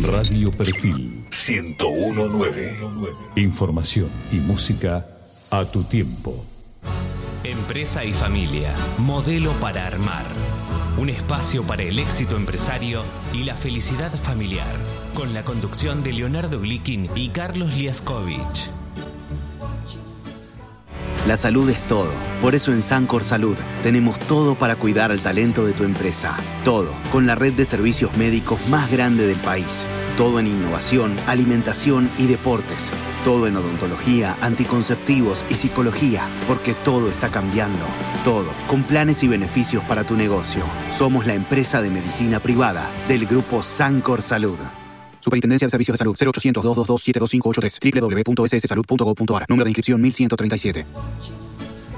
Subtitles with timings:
[0.00, 2.78] Radio Perfil 1019.
[3.36, 5.06] Información y música
[5.50, 6.46] a tu tiempo.
[7.44, 8.74] Empresa y familia.
[8.98, 10.24] Modelo para armar.
[10.96, 13.02] Un espacio para el éxito empresario
[13.34, 14.76] y la felicidad familiar.
[15.14, 18.70] Con la conducción de Leonardo Glikin y Carlos Liaskovich.
[21.26, 22.31] La salud es todo.
[22.42, 26.36] Por eso en Sancor Salud tenemos todo para cuidar al talento de tu empresa.
[26.64, 29.86] Todo, con la red de servicios médicos más grande del país.
[30.16, 32.90] Todo en innovación, alimentación y deportes.
[33.24, 37.86] Todo en odontología, anticonceptivos y psicología, porque todo está cambiando.
[38.24, 40.64] Todo, con planes y beneficios para tu negocio.
[40.98, 44.58] Somos la empresa de medicina privada del grupo Sancor Salud.
[45.20, 51.51] Superintendencia de Servicios de Salud 0800 222 72583 www.sssalud.gov.ar Número de inscripción 1137.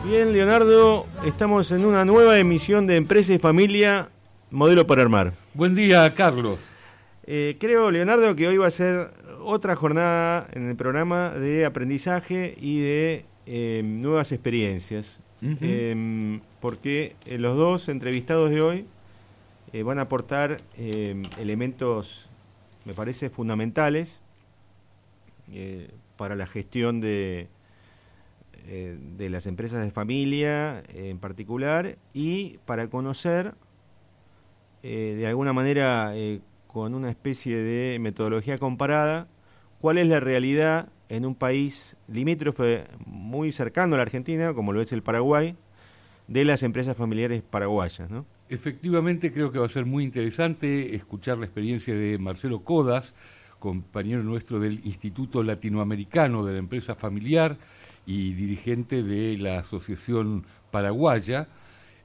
[0.06, 4.08] Bien, Leonardo, estamos en una nueva emisión de Empresa y Familia,
[4.50, 5.32] Modelo para Armar.
[5.54, 6.68] Buen día, Carlos.
[7.26, 9.10] Eh, creo, Leonardo, que hoy va a ser
[9.42, 15.20] otra jornada en el programa de aprendizaje y de eh, nuevas experiencias.
[15.42, 18.86] Eh, porque los dos entrevistados de hoy
[19.84, 20.62] van a aportar
[21.38, 22.28] elementos
[22.84, 24.20] me parece fundamentales
[25.52, 27.48] eh, para la gestión de,
[28.66, 33.54] eh, de las empresas de familia en particular y para conocer
[34.82, 36.12] eh, de alguna manera
[36.66, 39.28] con una especie de metodología comparada
[39.80, 44.80] cuál es la realidad en un país limítrofe muy cercano a la Argentina, como lo
[44.80, 45.56] es el Paraguay,
[46.26, 48.08] de las empresas familiares paraguayas.
[48.48, 53.14] Efectivamente, creo que va a ser muy interesante escuchar la experiencia de Marcelo Codas,
[53.58, 57.56] compañero nuestro del Instituto Latinoamericano de la Empresa Familiar
[58.06, 61.48] y dirigente de la Asociación Paraguaya.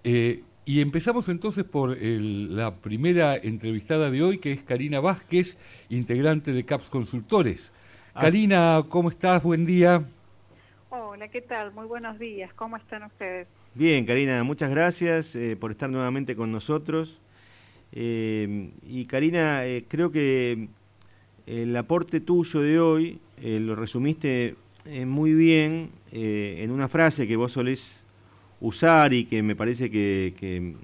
[0.04, 5.58] Eh, y empezamos entonces por la primera entrevistada de hoy, que es Karina Vázquez,
[5.90, 7.72] integrante de CAPS Consultores.
[8.14, 9.42] Karina, ¿cómo estás?
[9.42, 10.04] Buen día.
[10.90, 11.74] Hola, ¿qué tal?
[11.74, 12.54] Muy buenos días.
[12.54, 13.48] ¿Cómo están ustedes?
[13.76, 17.22] Bien, Karina, muchas gracias eh, por estar nuevamente con nosotros.
[17.92, 20.68] Eh, y Karina, eh, creo que
[21.46, 24.56] el aporte tuyo de hoy lo resumiste
[25.06, 28.04] muy bien en una frase que vos solés
[28.62, 30.76] usar y que me parece que,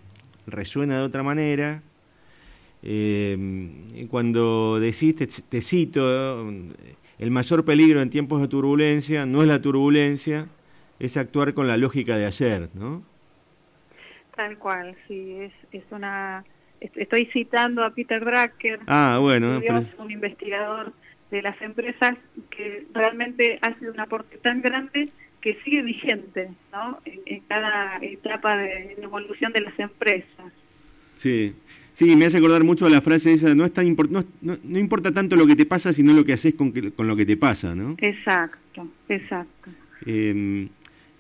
[0.47, 1.81] resuena de otra manera.
[4.09, 5.15] cuando decís,
[5.49, 6.51] te cito,
[7.17, 10.47] el mayor peligro en tiempos de turbulencia no es la turbulencia,
[10.99, 13.03] es actuar con la lógica de ayer, ¿no?
[14.35, 16.43] Tal cual, sí, es, es una...
[16.81, 19.61] Estoy citando a Peter Drucker, ah, bueno,
[19.97, 20.93] un investigador
[21.31, 22.17] de las empresas
[22.49, 25.09] que realmente hace un aporte tan grande
[25.41, 26.99] que sigue vigente ¿no?
[27.05, 30.51] en, cada etapa de, evolución de las empresas.
[31.15, 31.53] Sí,
[31.93, 35.11] sí, me hace acordar mucho a la frase esa, no, es tan no, no, importa
[35.11, 37.75] tanto lo que te pasa, sino lo que haces con, con lo que te pasa,
[37.75, 37.95] ¿no?
[37.99, 39.69] Exacto, exacto.
[40.05, 40.67] Eh,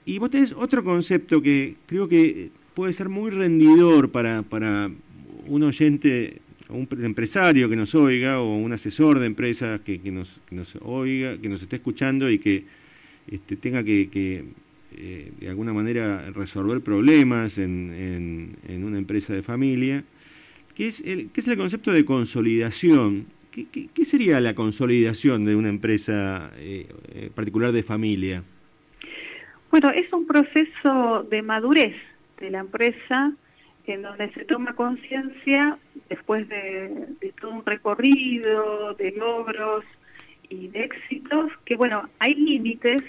[0.05, 4.91] y vos tenés otro concepto que creo que puede ser muy rendidor para, para
[5.47, 10.41] un oyente, un empresario que nos oiga, o un asesor de empresas que, que, nos,
[10.81, 12.65] oiga, que nos esté escuchando y que
[13.29, 14.45] este, tenga que,
[14.97, 20.03] eh, de alguna manera resolver problemas en, en, una empresa de familia,
[20.75, 23.27] que es el, que es el concepto de consolidación.
[23.51, 28.43] ¿Qué, qué, sería la consolidación de una empresa eh, eh, particular de familia?
[29.71, 31.95] Bueno, es un proceso de madurez
[32.39, 33.33] de la empresa
[33.87, 35.77] en donde se toma conciencia
[36.09, 37.07] después de,
[37.39, 39.85] todo un recorrido de logros
[40.49, 43.03] y de éxitos, que bueno, hay límites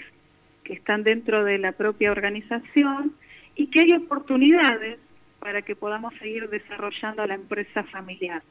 [0.63, 3.13] que están dentro de la propia organización
[3.55, 4.99] y que hay oportunidades
[5.39, 8.43] para que podamos seguir desarrollando la empresa familiar.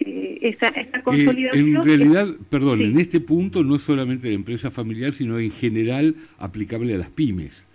[0.00, 0.72] Eh, esta,
[1.02, 1.76] consolidación...
[1.76, 6.14] en realidad, perdón, en este punto no es solamente la empresa familiar, sino en general
[6.38, 7.67] aplicable a las pymes.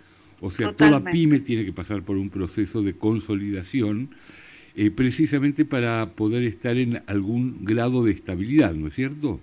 [0.44, 4.10] O sea, toda pyme tiene que pasar por un proceso de consolidación
[4.76, 9.40] eh, precisamente para poder estar en algún grado de estabilidad, ¿no es cierto?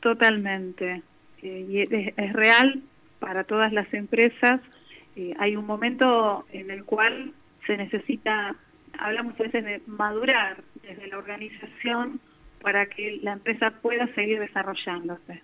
[0.00, 1.02] Totalmente.
[1.42, 2.82] Eh, y es, real
[3.18, 4.60] para todas las empresas.
[5.38, 7.32] hay un momento en el cual
[7.66, 8.54] se necesita
[8.98, 12.20] hablamos a veces de madurar desde la organización
[12.62, 15.42] para que la empresa pueda seguir desarrollándose.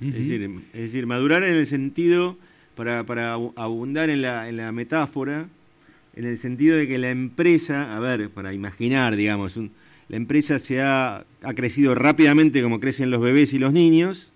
[0.00, 0.42] es, decir,
[0.72, 2.36] es decir, madurar en el sentido,
[2.74, 5.46] para, para abundar en la, en la metáfora,
[6.14, 9.58] en el sentido de que la empresa, a ver, para imaginar, digamos,
[10.08, 11.24] la empresa se ha,
[11.56, 14.32] crecido rápidamente como crecen los bebés y los niños,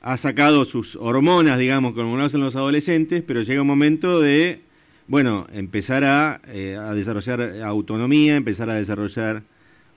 [0.00, 4.60] ha sacado sus hormonas, digamos, como lo hacen los adolescentes, pero llega un momento de
[5.08, 9.42] bueno, empezar a, eh, a desarrollar autonomía, empezar a desarrollar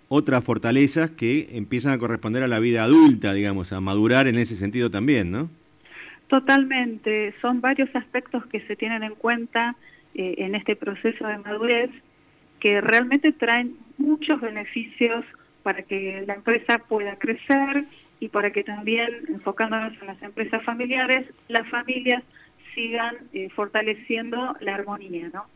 [0.07, 4.55] otras fortalezas que empiezan a corresponder a la vida adulta, digamos, a madurar en ese
[4.55, 5.49] sentido también, ¿no?
[6.31, 9.75] Totalmente, son varios aspectos que se tienen en cuenta
[10.15, 11.89] eh, en este proceso de madurez
[12.61, 15.25] que realmente traen muchos beneficios
[15.61, 17.83] para que la empresa pueda crecer
[18.21, 22.23] y para que también, enfocándonos en las empresas familiares, las familias
[22.75, 25.47] sigan eh, fortaleciendo la armonía, ¿no?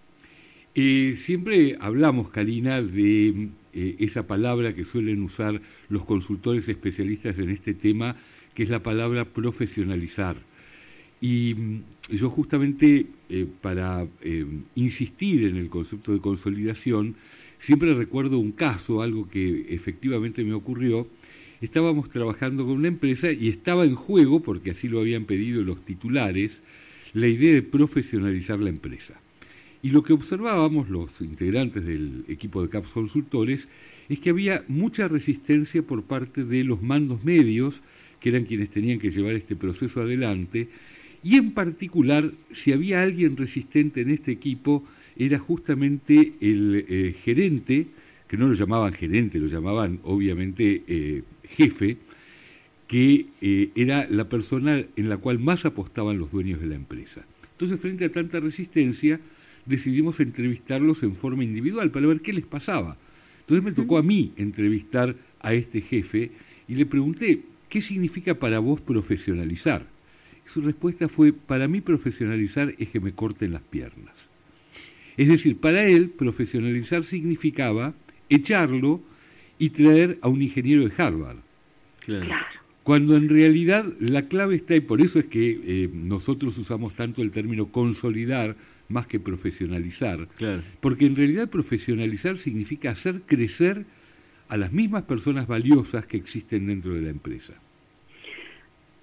[0.75, 7.49] Eh, siempre hablamos, Karina, de eh, esa palabra que suelen usar los consultores especialistas en
[7.49, 8.17] este tema,
[8.53, 10.35] que es la palabra profesionalizar.
[11.21, 13.07] Y mm, yo justamente
[13.61, 14.07] para
[14.75, 17.15] insistir en el concepto de consolidación,
[17.57, 21.07] siempre recuerdo un caso, algo que efectivamente me ocurrió.
[21.61, 25.83] Estábamos trabajando con una empresa y estaba en juego, porque así lo habían pedido los
[25.83, 26.61] titulares,
[27.13, 29.19] la idea de profesionalizar la empresa.
[29.81, 33.67] Y lo que observábamos los integrantes del equipo de CAPS Consultores
[34.09, 37.81] es que había mucha resistencia por parte de los mandos medios,
[38.19, 40.69] que eran quienes tenían que llevar este proceso adelante,
[41.25, 44.83] y en particular, si había alguien resistente en este equipo,
[45.17, 47.87] era justamente el eh, gerente,
[48.27, 51.97] que no lo llamaban gerente, lo llamaban obviamente eh, jefe,
[52.87, 57.25] que eh, era la persona en la cual más apostaban los dueños de la empresa.
[57.53, 59.19] Entonces, frente a tanta resistencia,
[59.65, 62.97] decidimos entrevistarlos en forma individual para ver qué les pasaba.
[63.39, 66.29] Entonces me tocó a mí entrevistar a este jefe
[66.67, 69.94] y le pregunté, ¿qué significa para vos profesionalizar?
[70.45, 74.29] Su respuesta fue, para mí profesionalizar es que me corten las piernas.
[75.17, 77.93] Es decir, para él profesionalizar significaba
[78.29, 79.01] echarlo
[79.57, 81.37] y traer a un ingeniero de Harvard.
[81.99, 82.35] Claro.
[82.83, 87.23] Cuando en realidad la clave está, y por eso es que eh, nosotros usamos tanto
[87.23, 88.55] el término consolidar
[88.89, 90.27] más que profesionalizar,
[90.81, 93.85] porque en realidad profesionalizar significa hacer crecer
[94.47, 97.55] a las mismas personas valiosas que existen dentro de la empresa.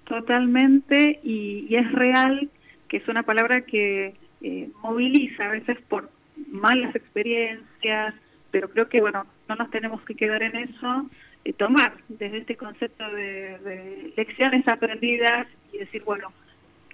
[0.05, 2.49] Totalmente, y, es real
[2.87, 6.11] que es una palabra que eh, moviliza a veces por
[6.47, 8.13] malas experiencias,
[8.51, 11.09] pero creo que bueno, no nos tenemos que quedar en eso,
[11.45, 16.31] eh, tomar desde este concepto de, lecciones aprendidas y decir, bueno,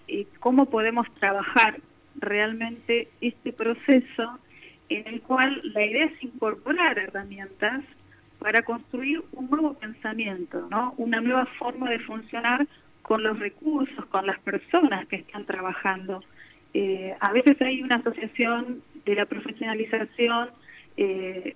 [0.08, 1.82] eh, ¿cómo podemos trabajar
[2.16, 4.40] realmente este proceso
[4.90, 7.84] en el cual la idea es incorporar herramientas
[8.40, 10.94] para construir un nuevo pensamiento, ¿no?
[10.98, 12.68] una nueva forma de funcionar
[13.10, 16.24] con los recursos, con las personas que están trabajando.
[16.76, 20.52] Eh, a veces hay una asociación de la profesionalización
[20.96, 21.56] eh,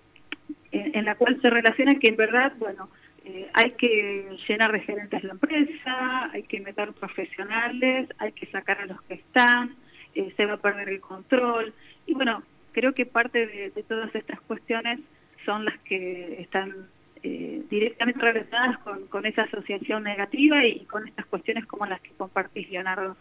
[0.72, 2.90] en, la cual se relaciona que en verdad, bueno,
[3.24, 8.82] eh, hay que llenar de gerentes la empresa, hay que meter profesionales, hay que sacar
[8.82, 9.76] a los que están,
[10.16, 11.72] eh, se va a perder el control.
[12.08, 12.42] Y bueno,
[12.72, 15.02] creo que parte de, todas estas cuestiones
[15.46, 16.88] son las que están
[17.24, 18.80] eh, directamente relacionadas
[19.10, 23.16] con, esa asociación negativa y con estas cuestiones como las que compartís, Leonardo.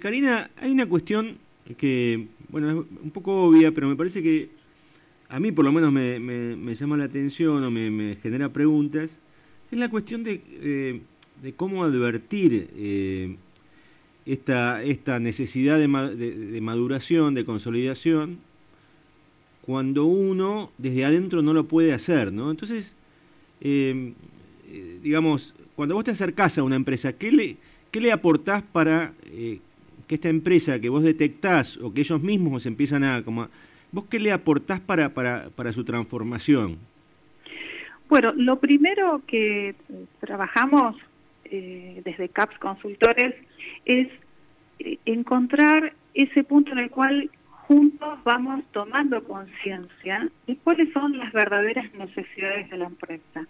[0.00, 1.38] Karina, hay una cuestión
[1.76, 4.50] que, bueno, es un poco obvia, pero me parece que
[5.28, 9.20] a mí por lo menos me, me, llama la atención o me, genera preguntas,
[9.70, 13.36] es la cuestión de, eh, cómo advertir eh,
[14.26, 15.88] esta, esta necesidad de,
[16.60, 18.38] maduración, de consolidación,
[19.62, 22.50] cuando uno desde adentro no lo puede hacer, ¿no?
[22.50, 22.94] Entonces,
[23.64, 24.12] eh,
[25.02, 27.56] digamos, cuando vos te acercás a una empresa, ¿qué le,
[27.90, 29.12] qué le aportás para
[30.06, 33.48] que esta empresa que vos detectás o que ellos mismos empiezan a como
[33.94, 36.78] ¿Vos qué le aportás para, para, para su transformación?
[38.08, 39.76] Bueno, lo primero que
[40.18, 40.96] trabajamos
[41.44, 43.36] eh, desde CAPS Consultores
[43.84, 44.08] es
[44.80, 47.30] eh, encontrar ese punto en el cual
[47.68, 53.46] juntos vamos tomando conciencia de cuáles son las verdaderas necesidades de la empresa.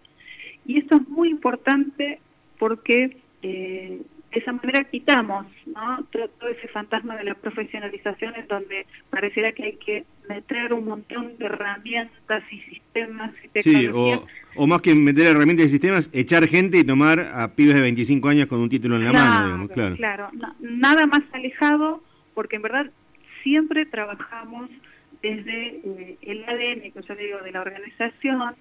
[0.67, 2.21] Y esto es muy importante
[2.59, 4.01] porque eh,
[4.33, 6.05] de esa manera quitamos ¿no?
[6.11, 11.37] todo, ese fantasma de la profesionalización en donde pareciera que hay que meter un montón
[11.39, 14.21] de herramientas y sistemas y tecnologías.
[14.21, 17.81] Sí, o, más que meter herramientas y sistemas, echar gente y tomar a pibes de
[17.83, 19.69] 25 años con un título en la mano.
[19.69, 20.31] claro, claro.
[20.61, 22.03] nada más alejado
[22.35, 22.91] porque en verdad
[23.43, 24.71] siempre trabajamos
[25.23, 28.55] desde eh, el ADN, que yo digo, de la organización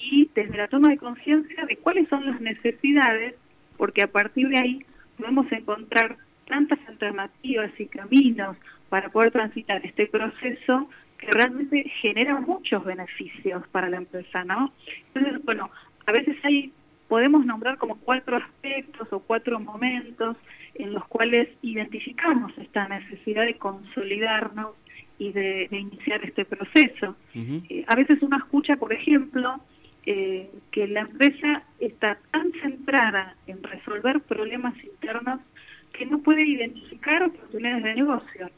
[0.00, 3.34] y desde la toma de conciencia de cuáles son las necesidades,
[3.76, 6.16] porque a partir de ahí podemos encontrar
[6.46, 8.56] tantas alternativas y caminos
[8.88, 10.88] para poder transitar este proceso
[11.18, 14.72] que realmente genera muchos beneficios para la empresa, ¿no?
[15.14, 15.70] Entonces, bueno,
[16.06, 16.72] a veces hay,
[17.08, 20.36] podemos nombrar como cuatro aspectos o cuatro momentos
[20.74, 24.70] en los cuales identificamos esta necesidad de consolidarnos
[25.18, 27.14] y de, iniciar este proceso.
[27.34, 29.60] Eh, a veces uno escucha, por ejemplo,
[30.06, 35.40] eh, que la empresa está tan centrada en resolver problemas internos
[35.92, 38.50] que no puede identificar oportunidades de negocio.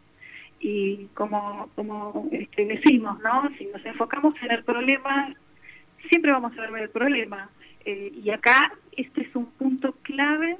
[0.60, 3.50] Y como, como este, decimos, ¿no?
[3.58, 5.34] si nos enfocamos en el problema,
[6.08, 7.50] siempre vamos a ver el problema.
[7.84, 10.56] Eh, y acá este es un punto clave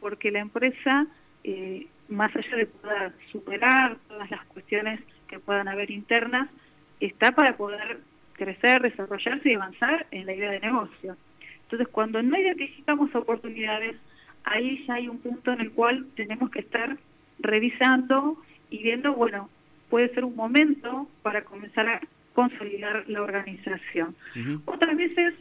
[0.00, 1.06] porque la empresa,
[1.44, 6.48] eh, más allá de poder superar todas las cuestiones que puedan haber internas,
[7.00, 8.00] está para poder
[8.44, 11.16] crecer, desarrollarse y avanzar en la idea de negocio.
[11.62, 13.96] Entonces, cuando no identificamos oportunidades,
[14.44, 16.96] ahí ya hay un punto en el cual tenemos que estar
[17.38, 18.36] revisando
[18.70, 19.48] y viendo, bueno,
[19.88, 22.00] puede ser un momento para comenzar a
[22.34, 24.16] consolidar la organización.
[24.64, 25.34] Otras veces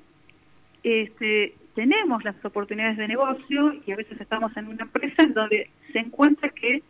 [0.83, 5.69] este, tenemos las oportunidades de negocio y a veces estamos en una empresa en donde
[5.91, 6.83] se encuentra que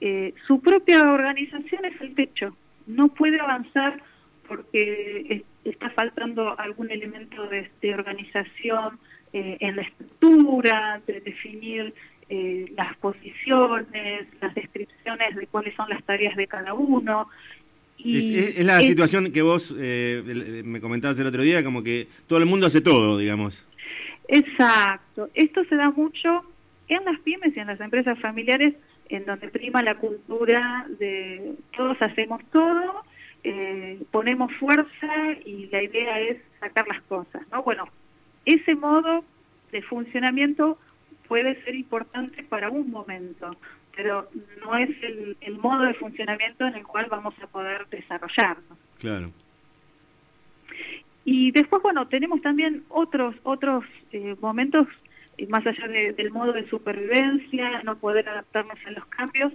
[0.00, 2.56] eh, su propia organización es el techo,
[2.86, 4.02] no puede avanzar
[4.46, 8.98] porque está faltando algún elemento de, organización
[9.32, 11.94] eh, en la estructura, de definir
[12.28, 17.28] eh, las posiciones, las descripciones de cuáles son las tareas de cada uno.
[17.96, 22.38] Y es, la situación que vos eh, me comentabas el otro día, como que todo
[22.38, 23.66] el mundo hace todo, digamos.
[24.28, 25.30] Exacto.
[25.34, 26.42] Esto se da mucho
[26.88, 28.74] en las pymes y en las empresas familiares,
[29.08, 33.04] en donde prima la cultura de todos hacemos todo
[33.46, 37.62] eh, ponemos fuerza y la idea es sacar las cosas, ¿no?
[37.62, 37.84] Bueno,
[38.46, 39.22] ese modo
[39.70, 40.78] de funcionamiento
[41.28, 43.54] puede ser importante para un momento,
[43.94, 44.30] pero
[44.64, 48.78] no es el, modo de funcionamiento en el cual vamos a poder desarrollarnos.
[48.98, 49.30] Claro.
[51.26, 54.88] Y después, bueno, tenemos también otros otros eh, momentos,
[55.36, 59.52] eh, más allá del modo de supervivencia, no poder adaptarnos a los cambios,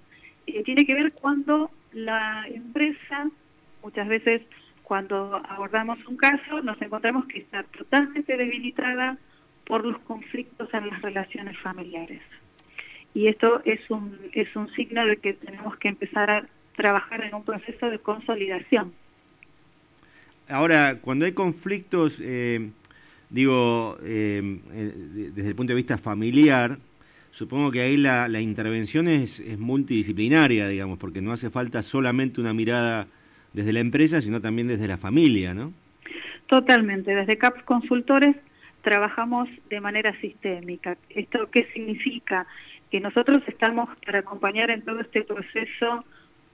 [0.66, 3.30] tiene que ver cuando la empresa
[3.84, 4.42] Muchas veces
[4.84, 9.18] cuando abordamos un caso nos encontramos que está totalmente debilitada
[9.66, 12.22] por los conflictos en las relaciones familiares.
[13.14, 16.46] Y esto es un, es un signo de que tenemos que empezar a
[16.76, 18.94] trabajar en un proceso de consolidación.
[20.48, 22.72] Ahora, cuando hay conflictos, eh,
[23.30, 24.94] digo, eh, eh,
[25.36, 26.80] desde el punto de vista familiar,
[27.30, 32.42] supongo que ahí la, la intervención es, es multidisciplinaria, digamos, porque no hace falta solamente
[32.42, 33.08] una mirada
[33.54, 35.74] desde la empresa, sino también desde la familia, ¿no?
[36.48, 37.16] Totalmente.
[37.16, 38.36] Desde CAPS Consultores
[38.82, 40.98] trabajamos de manera sistémica.
[41.10, 42.48] ¿Esto qué significa?
[42.90, 46.04] Que nosotros estamos para acompañar en todo este proceso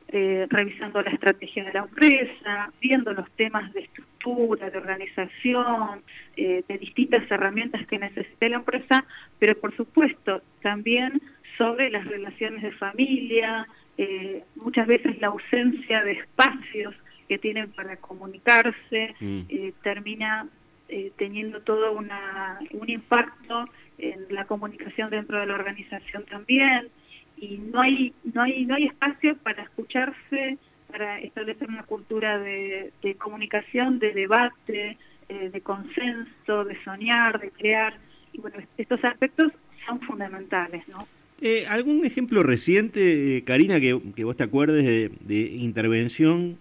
[0.09, 6.03] eh, revisando la estrategia de la empresa, viendo los temas de estructura, de organización,
[6.37, 9.03] eh, de distintas herramientas que necesite la empresa,
[9.39, 11.21] pero por supuesto también
[11.57, 16.93] sobre las relaciones de familia, eh, muchas veces la ausencia de espacios
[17.27, 19.41] que tienen para comunicarse mm.
[19.49, 20.47] eh, termina
[20.89, 26.89] eh, teniendo todo una, un impacto en la comunicación dentro de la organización también.
[27.37, 30.57] Y no hay no hay no hay espacio para escucharse
[30.89, 34.97] para establecer una cultura de, de comunicación de debate
[35.27, 37.97] de consenso de soñar de crear.
[38.31, 39.51] Y bueno estos aspectos
[39.85, 41.07] son fundamentales no
[41.41, 46.57] eh, ¿Algún ejemplo reciente, eh, Karina, que, vos te acuerdes de, intervención?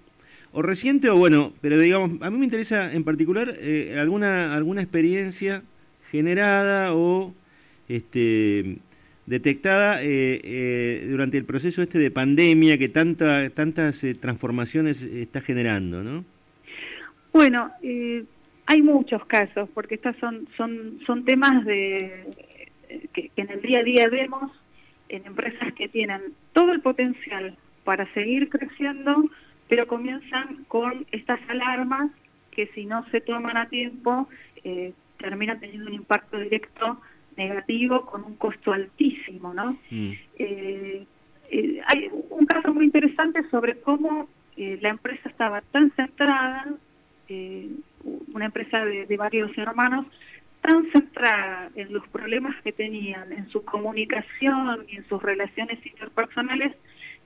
[0.52, 4.83] O reciente o bueno, pero digamos, a mí me interesa en particular eh, alguna, alguna
[4.83, 5.62] experiencia
[6.11, 7.35] generada o
[7.88, 8.78] este,
[9.26, 16.25] detectada durante el proceso este de pandemia que tanta, tantas transformaciones está generando, ¿no?
[17.33, 17.73] Bueno,
[18.66, 22.26] hay muchos casos, porque estos son, son, son temas de,
[23.12, 24.52] que, en el día a día vemos
[25.08, 29.25] en empresas que tienen todo el potencial para seguir creciendo,
[29.68, 32.11] pero comienzan con estas alarmas
[32.50, 34.28] que si no se toman a tiempo
[34.62, 37.00] eh, terminan teniendo un impacto directo
[37.37, 39.76] negativo con un costo altísimo, ¿no?
[39.90, 40.12] Mm.
[40.38, 41.06] Eh,
[41.50, 46.64] eh, hay un caso muy interesante sobre cómo la empresa estaba tan centrada,
[48.32, 50.06] una empresa de, de varios hermanos,
[50.64, 56.73] tan centrada en los problemas que tenían, en su comunicación y en sus relaciones interpersonales,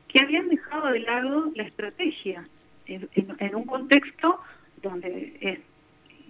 [0.08, 2.48] que habían dejado de lado la estrategia
[2.86, 4.40] en, un contexto
[4.82, 5.60] donde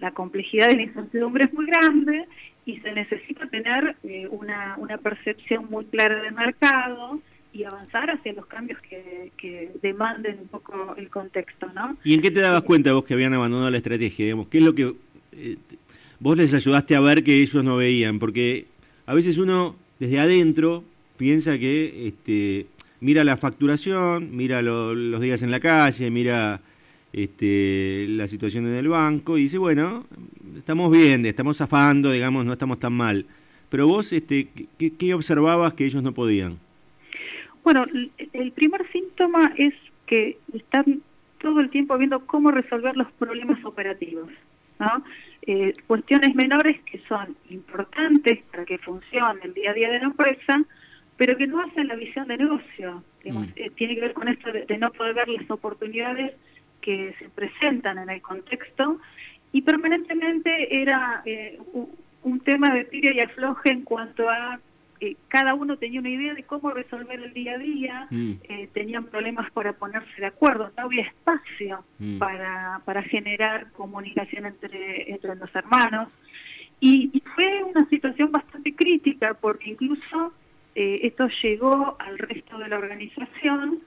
[0.00, 2.26] la complejidad de la incertidumbre es muy grande
[2.66, 7.22] y se necesita tener eh, una, una percepción muy clara del mercado
[7.54, 11.96] y avanzar hacia los cambios que, que, demanden un poco el contexto, ¿no?
[12.04, 14.26] ¿Y en qué te dabas cuenta vos que habían abandonado la estrategia?
[14.26, 14.94] Digamos, ¿Qué es lo que
[15.32, 15.56] eh,
[16.20, 18.66] vos les ayudaste a ver que ellos no veían, porque
[19.06, 20.84] a veces uno desde adentro
[21.16, 22.66] piensa que este,
[23.00, 26.60] mira la facturación, mira los días en la calle, mira
[27.12, 30.06] este, la situación en el banco y dice, bueno,
[30.56, 33.26] estamos bien, estamos zafando, digamos, no estamos tan mal.
[33.70, 34.48] Pero vos, este,
[34.78, 36.58] ¿qué, observabas que ellos no podían?
[37.62, 37.84] Bueno,
[38.32, 39.74] el primer síntoma es
[40.06, 41.02] que están
[41.38, 44.30] todo el tiempo viendo cómo resolver los problemas operativos.
[44.78, 45.04] ¿no?
[45.50, 50.04] Eh, cuestiones menores que son importantes para que funcione el día a día de la
[50.04, 50.62] empresa,
[51.16, 53.02] pero que no hacen la visión de negocio.
[53.24, 53.44] Mm.
[53.56, 56.34] Eh, tiene que ver con esto de, no poder ver las oportunidades
[56.82, 59.00] que se presentan en el contexto
[59.50, 64.60] y permanentemente era eh, un, tema de tira y afloje en cuanto a
[65.00, 68.32] eh, cada uno tenía una idea de cómo resolver el día a día, mm.
[68.72, 72.18] tenían problemas para ponerse de acuerdo, no había espacio mm.
[72.18, 76.08] para, para generar comunicación entre, entre los hermanos.
[76.80, 80.32] y, fue una situación bastante crítica porque incluso
[80.80, 83.80] eh, esto llegó al resto de la organización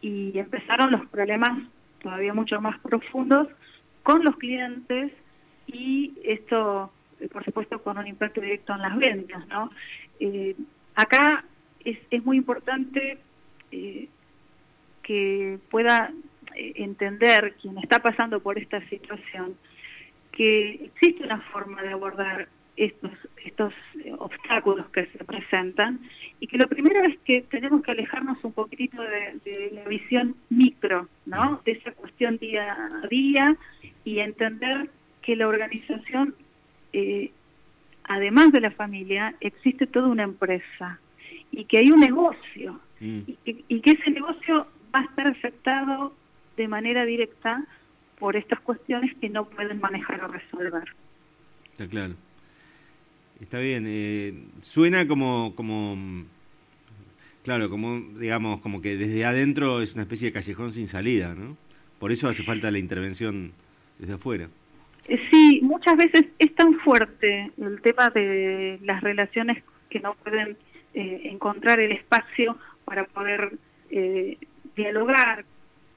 [0.00, 1.58] y empezaron los problemas
[2.00, 3.48] todavía mucho más profundos
[4.04, 5.10] con los clientes
[5.66, 9.48] y esto, eh, por supuesto, con un impacto directo en las ventas.
[9.48, 9.72] ¿no?
[10.20, 10.56] Eh,
[10.94, 11.44] acá
[11.84, 13.18] es, es, muy importante
[13.70, 16.12] que pueda
[16.54, 19.56] entender quien está pasando por esta situación
[20.32, 22.48] que existe una forma de abordar
[22.78, 23.10] estos,
[23.44, 23.74] estos
[24.18, 26.00] obstáculos que se presentan
[26.40, 31.08] y que lo primero es que tenemos que alejarnos un poquitito de, la visión micro,
[31.26, 31.60] ¿no?
[31.64, 33.56] De esa cuestión día a día
[34.04, 34.90] y entender
[35.22, 36.34] que la organización,
[36.92, 37.32] eh,
[38.08, 40.98] además de la familia, existe toda una empresa
[41.52, 43.20] y que hay un negocio mm.
[43.26, 46.14] y, que, y que ese negocio va a estar afectado
[46.56, 47.64] de manera directa
[48.18, 50.94] por estas cuestiones que no pueden manejar o resolver.
[51.72, 52.14] Está claro.
[53.40, 53.84] Está bien.
[53.86, 55.96] Eh, suena como, como,
[57.44, 61.56] claro, como, digamos, como que desde adentro es una especie de callejón sin salida, ¿no?
[62.00, 63.52] Por eso hace falta la intervención
[63.98, 64.48] desde afuera.
[65.08, 70.56] Eh, sí, muchas veces es tan fuerte el tema de las relaciones que no pueden
[70.94, 73.58] eh, encontrar el espacio para poder
[74.76, 75.46] dialogar,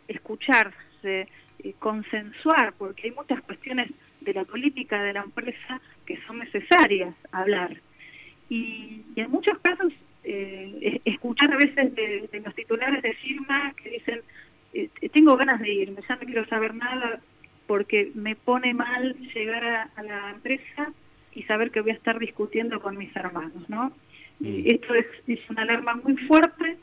[0.07, 1.27] escucharse,
[1.77, 7.75] consensuar, porque hay muchas cuestiones de la política de la empresa que son necesarias hablar.
[8.49, 14.21] Y, en muchos casos, eh, escuchar a veces de, los titulares de firma que dicen,
[14.73, 17.19] eh, tengo ganas de irme, ya no quiero saber nada
[17.71, 20.91] porque me pone mal llegar a, la empresa
[21.33, 23.93] y saber que voy a estar discutiendo con mis hermanos, ¿no?
[24.41, 24.63] Mm.
[24.65, 26.77] Esto es, es una alarma muy fuerte,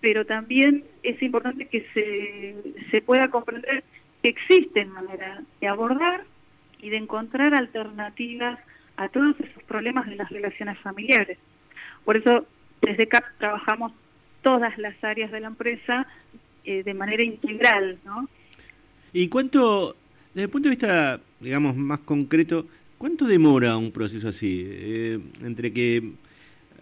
[0.00, 2.54] pero también es importante que se,
[2.92, 3.82] se pueda comprender
[4.22, 6.22] que existen maneras de abordar
[6.80, 8.60] y de encontrar alternativas
[8.98, 11.38] a todos esos problemas de las relaciones familiares.
[12.04, 12.46] Por eso,
[12.82, 13.90] desde CAP trabajamos
[14.42, 16.06] todas las áreas de la empresa
[16.62, 18.28] eh, de manera integral, ¿no?
[19.12, 19.96] ¿Y cuánto,
[20.34, 22.66] desde el punto de vista, digamos, más concreto,
[22.98, 24.64] cuánto demora un proceso así?
[24.66, 26.12] Eh, entre que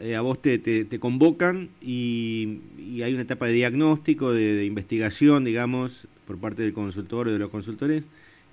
[0.01, 2.61] eh, a vos te, te, convocan y,
[3.03, 7.39] hay una etapa de diagnóstico, de, de, investigación, digamos, por parte del consultor o de
[7.39, 8.05] los consultores,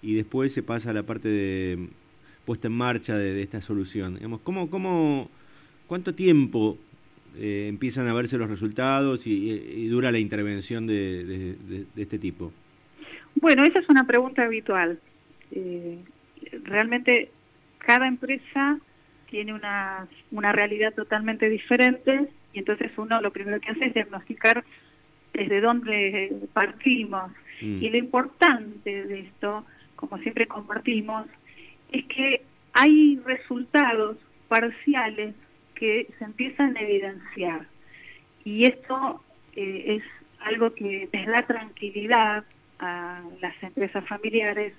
[0.02, 1.90] y después se pasa a la parte de
[2.46, 4.16] puesta en marcha de, esta solución.
[4.16, 5.30] Digamos, ¿cómo, cómo,
[5.88, 6.78] ¿Cuánto tiempo
[7.38, 12.52] eh, empiezan a verse los resultados y, dura la intervención de, este tipo?
[13.36, 15.00] Bueno, esa es una pregunta habitual.
[15.52, 16.00] Eh,
[16.64, 17.32] realmente
[17.80, 18.80] cada empresa
[19.30, 24.64] tiene una, una realidad totalmente diferente y entonces uno lo primero que hace es diagnosticar
[25.34, 27.32] desde dónde partimos.
[27.62, 27.84] Mm.
[27.84, 31.26] Y lo importante de esto como siempre compartimos,
[31.92, 32.44] es que
[32.74, 34.18] hay resultados
[34.48, 35.36] parciales
[35.74, 37.68] que se empiezan a evidenciar.
[38.44, 39.24] Y esto
[39.56, 40.04] eh, es
[40.42, 42.44] algo que les da tranquilidad
[42.86, 44.74] a las empresas familiares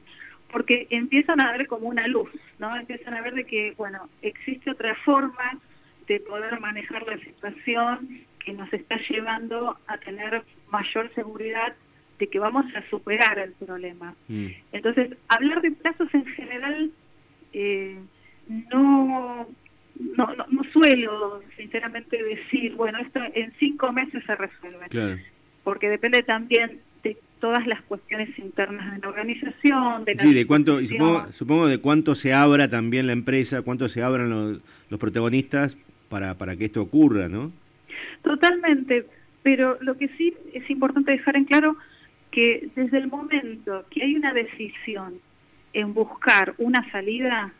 [0.51, 2.75] porque empiezan a ver como una luz, ¿no?
[2.77, 5.59] Empiezan a ver de que, bueno, existe otra forma
[6.07, 11.75] de poder manejar la situación que nos está llevando a tener mayor seguridad
[12.19, 14.14] de que vamos a superar el problema.
[14.29, 14.47] Mm.
[14.73, 16.90] Entonces, hablar de plazos en general
[17.53, 17.99] eh,
[18.71, 19.49] no,
[20.16, 25.25] no, no, suelo sinceramente decir, bueno, esto en cinco meses se resuelve.
[25.64, 26.81] Porque depende también
[27.40, 31.79] todas las cuestiones internas de la organización, de Sí, de cuánto, y supongo, supongo, de
[31.79, 35.77] cuánto se abra también la empresa, cuánto se abran los, los protagonistas
[36.09, 37.53] para, para que esto ocurra, ¿no?
[38.22, 39.07] Totalmente,
[39.42, 41.77] pero lo que sí es importante dejar en claro
[42.31, 45.20] que desde el momento que hay una decisión
[45.72, 47.53] en buscar una salida,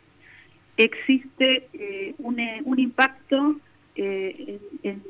[0.75, 3.59] existe eh, un, eh, un, impacto
[3.95, 5.03] eh, en,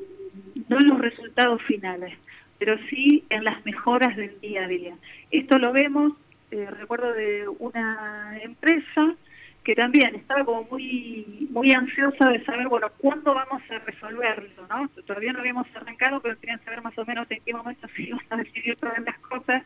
[0.68, 2.14] no en los resultados finales,
[2.58, 4.94] pero sí en las mejoras del día a día.
[5.30, 6.12] Esto lo vemos
[6.50, 9.14] eh, recuerdo de una empresa
[9.62, 14.88] que también estaba como muy muy ansiosa de saber, bueno, cuándo vamos a resolverlo, ¿no?
[15.04, 18.24] Todavía no habíamos arrancado, pero querían saber más o menos en qué momento se iban
[18.30, 19.62] a decidir todas las cosas.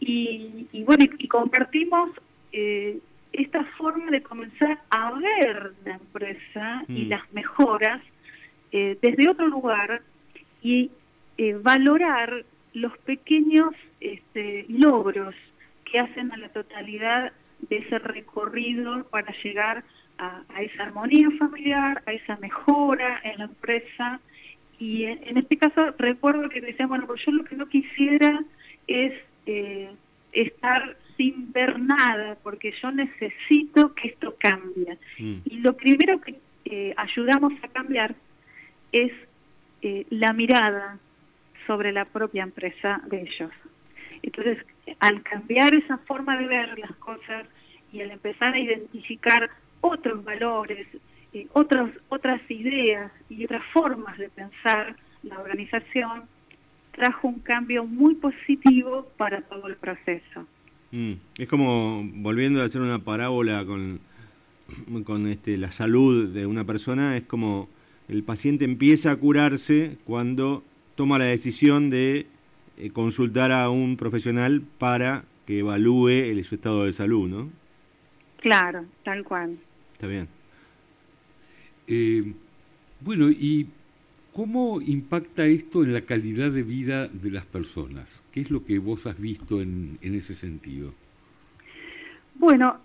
[0.00, 2.10] Y, bueno, y, compartimos
[2.52, 2.98] eh,
[3.32, 7.08] esta forma de comenzar a ver la empresa y mm.
[7.08, 8.00] las mejoras
[8.72, 10.02] eh, desde otro lugar
[10.62, 10.90] y
[11.38, 15.34] eh, valorar los pequeños este, logros
[15.84, 17.32] que hacen a la totalidad
[17.68, 19.84] de ese recorrido para llegar
[20.18, 24.20] a, esa armonía familiar, a esa mejora en la empresa.
[24.78, 28.42] Y en, este caso recuerdo que decían, bueno, pues yo lo que no quisiera
[28.86, 29.12] es
[29.46, 29.90] eh,
[30.32, 34.98] estar sin ver nada, porque yo necesito que esto cambie.
[35.18, 35.36] Mm.
[35.44, 38.14] Y lo primero que eh, ayudamos a cambiar
[38.92, 39.12] es
[39.82, 40.98] eh, la mirada
[41.66, 43.50] sobre la propia empresa de ellos.
[44.22, 44.58] Entonces,
[45.00, 47.46] al cambiar esa forma de ver las cosas
[47.92, 50.86] y al empezar a identificar otros valores,
[51.32, 56.24] eh, otros, otras ideas y otras formas de pensar la organización,
[56.92, 60.46] trajo un cambio muy positivo para todo el proceso.
[60.92, 64.00] Mm, es como volviendo a hacer una parábola con,
[65.04, 67.68] con este, la salud de una persona, es como
[68.08, 72.26] el paciente empieza a curarse cuando toma la decisión de
[72.76, 77.50] eh, consultar a un profesional para que evalúe el, su estado de salud, ¿no?
[78.38, 79.58] Claro, tal cual.
[79.94, 80.28] Está bien.
[81.86, 82.32] Eh,
[83.00, 83.66] bueno, ¿y
[84.32, 88.22] cómo impacta esto en la calidad de vida de las personas?
[88.32, 90.94] ¿Qué es lo que vos has visto en, en ese sentido?
[92.34, 92.78] Bueno,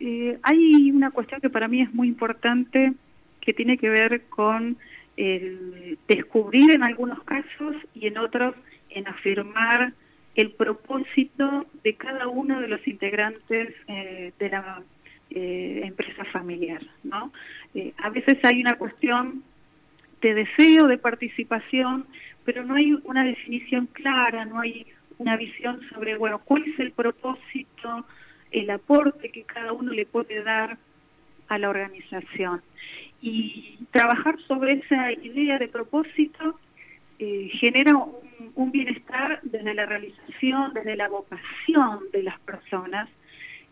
[0.00, 2.94] eh, hay una cuestión que para mí es muy importante
[3.40, 4.76] que tiene que ver con
[5.16, 8.54] el descubrir en algunos casos y en otros
[8.90, 9.92] en afirmar
[10.34, 14.82] el propósito de cada uno de los integrantes eh, de la
[15.30, 16.82] eh, empresa familiar.
[17.02, 17.32] ¿no?
[17.74, 19.44] Eh, a veces hay una cuestión
[20.20, 22.06] de deseo de participación,
[22.44, 24.86] pero no hay una definición clara, no hay
[25.18, 28.06] una visión sobre, bueno, cuál es el propósito,
[28.50, 30.78] el aporte que cada uno le puede dar
[31.58, 32.62] la organización.
[33.20, 36.58] Y trabajar sobre esa idea de propósito
[37.18, 37.96] eh, genera
[38.54, 43.08] un, bienestar desde la realización, desde la vocación de las personas,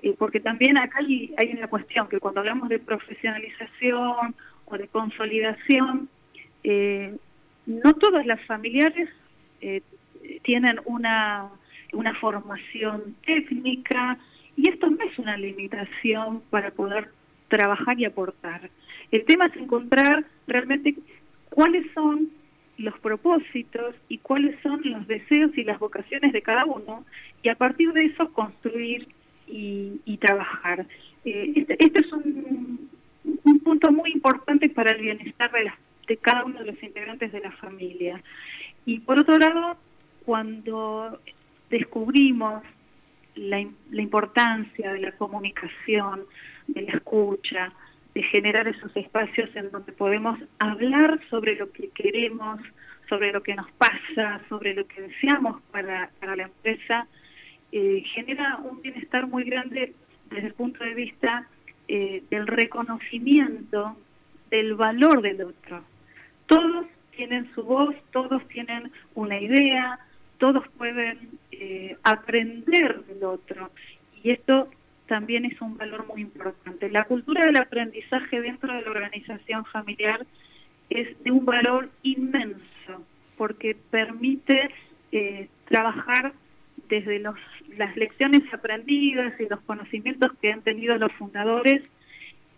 [0.03, 6.09] eh, porque también acá hay, una cuestión que cuando hablamos de profesionalización o de consolidación,
[6.65, 7.17] eh,
[7.67, 9.09] no todas las familiares
[10.43, 11.49] tienen una,
[11.93, 14.19] una formación técnica
[14.57, 17.11] y esto no es una limitación para poder
[17.53, 18.71] trabajar y aportar.
[19.11, 20.97] El tema es encontrar realmente
[21.51, 22.31] cuáles son
[22.79, 27.05] los propósitos y cuáles son los deseos y las vocaciones de cada uno
[27.43, 29.07] y a partir de eso construir
[29.47, 30.87] y, trabajar.
[31.27, 32.89] Eh, este, este, es un,
[33.63, 35.71] punto muy importante para el bienestar de,
[36.09, 38.23] de cada uno de los integrantes de la familia.
[38.87, 39.77] Y por otro lado,
[40.25, 41.21] cuando
[41.69, 42.63] descubrimos
[43.35, 46.23] la, la importancia de la comunicación,
[46.67, 47.73] de la escucha,
[48.15, 52.61] de generar esos espacios en donde podemos hablar sobre lo que queremos,
[53.09, 57.07] sobre lo que nos pasa, sobre lo que deseamos para, la empresa,
[57.71, 59.95] eh, genera un bienestar muy grande
[60.31, 61.49] desde el punto de vista
[61.89, 63.97] eh, del reconocimiento
[64.51, 65.83] del valor del otro.
[66.47, 69.99] Todos tienen su voz, todos tienen una idea,
[70.39, 73.71] todos pueden eh, aprender del otro.
[74.23, 74.69] Y esto
[75.13, 76.89] también es un valor muy importante.
[76.89, 80.25] La cultura del aprendizaje dentro de la organización familiar
[80.89, 83.05] es de un valor inmenso,
[83.37, 84.71] porque permite
[85.13, 86.33] eh, trabajar
[86.89, 87.35] desde los,
[87.77, 91.83] las lecciones aprendidas y los conocimientos que han tenido los fundadores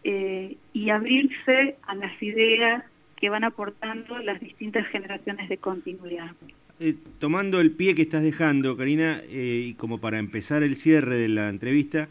[0.04, 2.84] eh, y abrirse a las ideas
[3.16, 6.30] que van aportando las distintas generaciones de continuidad.
[6.78, 11.28] Eh, tomando el pie que estás dejando, Karina, y como para empezar el cierre de
[11.28, 12.08] la entrevista,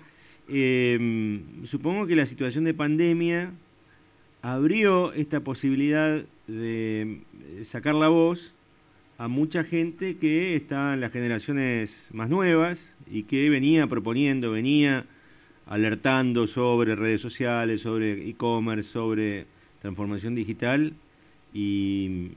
[0.49, 3.51] eh, supongo que la situación de pandemia
[4.41, 7.21] abrió esta posibilidad de
[7.63, 8.53] sacar la voz
[9.17, 15.06] a mucha gente que está en las generaciones más nuevas y que venía proponiendo, venía
[15.65, 19.45] alertando sobre redes sociales, sobre e-commerce, sobre
[19.82, 20.93] transformación digital
[21.53, 22.32] y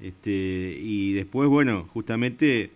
[0.00, 2.70] este y después bueno justamente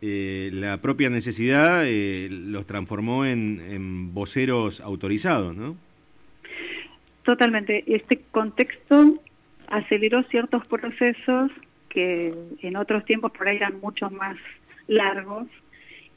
[0.00, 5.76] eh, la propia necesidad eh, los transformó en, voceros autorizados, ¿no?
[7.24, 7.84] Totalmente.
[7.86, 9.20] Este contexto
[9.66, 11.50] aceleró ciertos procesos
[11.88, 12.32] que
[12.62, 14.36] en otros tiempos por ahí eran mucho más
[14.86, 15.46] largos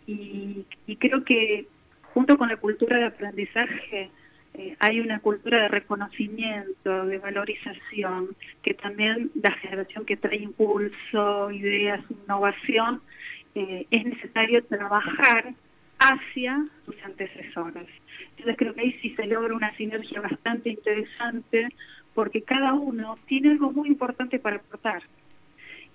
[0.05, 0.65] y,
[0.99, 1.67] creo que
[2.13, 4.09] junto con la cultura de aprendizaje,
[4.53, 11.51] eh, hay una cultura de reconocimiento, de valorización, que también la generación que trae impulso,
[11.51, 13.01] ideas, innovación,
[13.55, 15.53] eh, es necesario trabajar
[15.99, 17.87] hacia sus antecesores.
[18.31, 21.69] Entonces creo que ahí sí se logra una sinergia bastante interesante
[22.13, 25.03] porque cada uno tiene algo muy importante para aportar.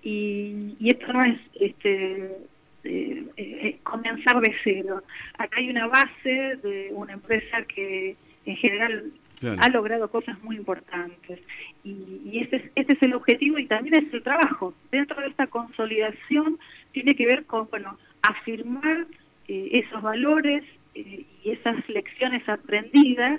[0.02, 2.36] Y, esto no es este,
[2.84, 5.02] eh, comenzar de cero.
[5.36, 9.12] Acá hay una base de una empresa que en general
[9.58, 11.40] ha logrado cosas muy importantes.
[11.84, 14.74] Y, este, es, este es el objetivo y también es el trabajo.
[14.90, 16.58] Dentro de esta consolidación
[16.96, 19.06] tiene que ver con, bueno, afirmar
[19.48, 23.38] eh, esos valores eh, y esas lecciones aprendidas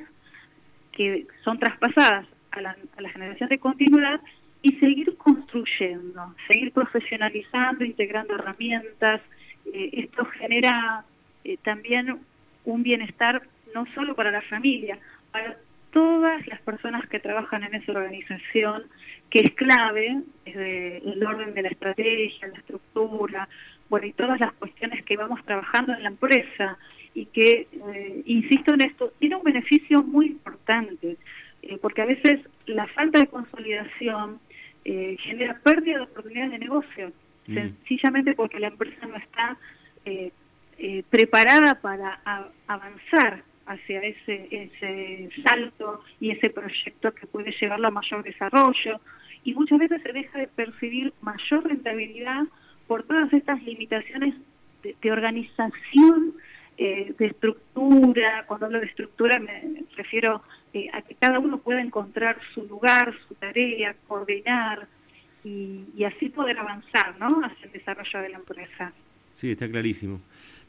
[0.92, 4.22] que son traspasadas a la, a la generación de continuidad
[4.62, 9.22] y seguir construyendo, seguir profesionalizando, integrando herramientas.
[9.74, 11.04] Eh, esto genera
[11.64, 12.20] también
[12.64, 13.42] un bienestar
[13.74, 15.00] no solo para la familia,
[15.32, 15.58] para
[15.92, 18.84] todas las personas que trabajan en esa organización,
[19.30, 23.50] que es clave desde el orden de la estrategia, la estructura,
[23.90, 26.78] bueno, y todas las cuestiones que vamos trabajando en la empresa
[27.14, 31.18] y que, eh, insisto en esto, tiene un beneficio muy importante,
[31.62, 34.40] eh, porque a veces la falta de consolidación
[34.86, 37.12] eh, genera pérdida de oportunidades de negocio,
[37.48, 37.56] mm.
[37.56, 39.58] sencillamente porque la empresa no está
[41.10, 42.22] preparada para
[42.68, 49.02] avanzar hacia ese, ese salto y ese proyecto que puede llevarlo a mayor desarrollo.
[49.48, 52.44] Y muchas veces se deja de percibir mayor rentabilidad
[52.86, 54.36] por todas estas limitaciones
[54.84, 56.34] de, organización,
[56.78, 58.44] eh, de estructura.
[58.46, 63.16] Cuando hablo de estructura me refiero eh, a que cada uno pueda encontrar su lugar,
[63.26, 64.86] su tarea, coordinar
[65.46, 67.40] y, y así poder avanzar ¿no?
[67.46, 68.92] hacia el desarrollo de la empresa.
[69.34, 70.20] Sí, está clarísimo.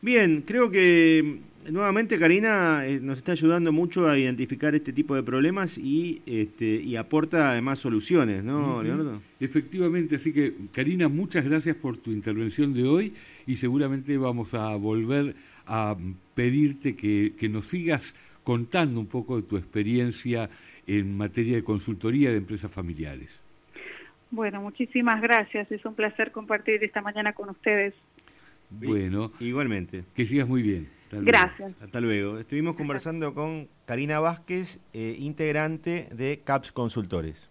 [0.01, 5.23] Bien, creo que nuevamente Karina eh, nos está ayudando mucho a identificar este tipo de
[5.23, 9.21] problemas y, este, y aporta además soluciones, ¿no, Leonardo?
[9.40, 13.14] Efectivamente, así que Karina, muchas gracias por tu intervención de hoy
[13.47, 15.35] y seguramente vamos a volver
[15.66, 15.97] a
[16.35, 20.49] pedirte que, que nos sigas contando un poco de tu experiencia
[20.87, 23.42] en materia de consultoría de empresas familiares.
[24.31, 25.71] Bueno, muchísimas gracias.
[25.71, 27.94] Es un placer compartir esta mañana con ustedes.
[28.71, 30.05] Bueno, igualmente.
[30.14, 30.97] Que sigas muy bien.
[31.11, 31.73] Gracias.
[31.83, 32.38] Hasta luego.
[32.38, 37.49] Estuvimos conversando con Karina Vázquez, eh, integrante de CAPS Consultores.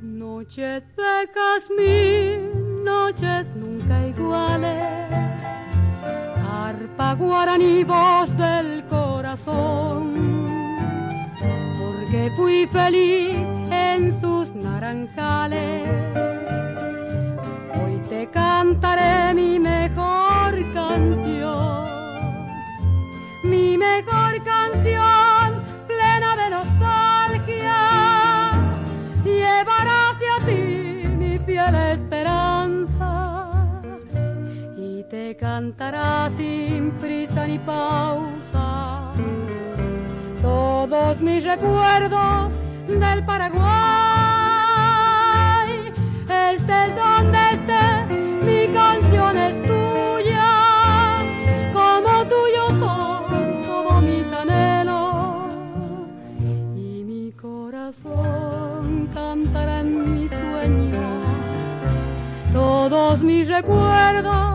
[0.00, 5.04] Noches de jazmín, noches nunca iguales
[7.16, 10.63] guaraní, voz del corazón,
[12.14, 13.34] porque fui feliz
[13.70, 15.88] en sus naranjales.
[17.74, 21.86] Hoy te cantaré mi mejor canción,
[23.42, 27.80] mi mejor canción plena de nostalgia,
[29.24, 32.94] llevará hacia ti mi fiel esperanza
[35.10, 38.53] te cantará sin prisa ni pausa
[40.88, 42.52] todos mis recuerdos
[42.86, 43.64] del Paraguay.
[46.52, 48.10] Estés donde estés,
[48.44, 51.22] mi canción es tuya,
[51.72, 55.54] como tuyo son todos mis anhelos.
[56.76, 61.00] Y mi corazón cantará en mis sueños.
[62.52, 64.53] Todos mis recuerdos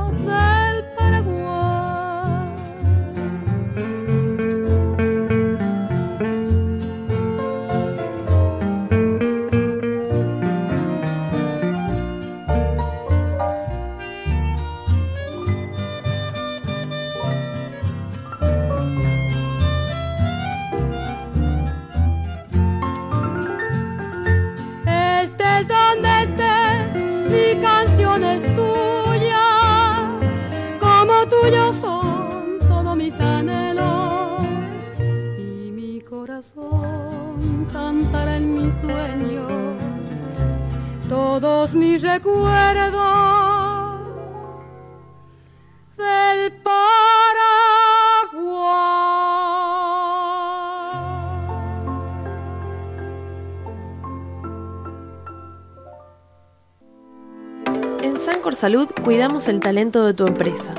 [59.04, 60.76] Cuidamos el talento de tu empresa.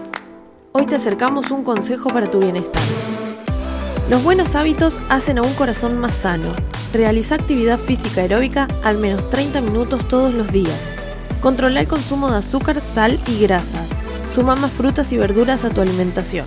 [0.70, 2.80] Hoy te acercamos un consejo para tu bienestar.
[4.08, 6.52] Los buenos hábitos hacen a un corazón más sano.
[6.92, 10.78] Realiza actividad física aeróbica al menos 30 minutos todos los días.
[11.40, 13.88] Controla el consumo de azúcar, sal y grasas.
[14.36, 16.46] Suma más frutas y verduras a tu alimentación.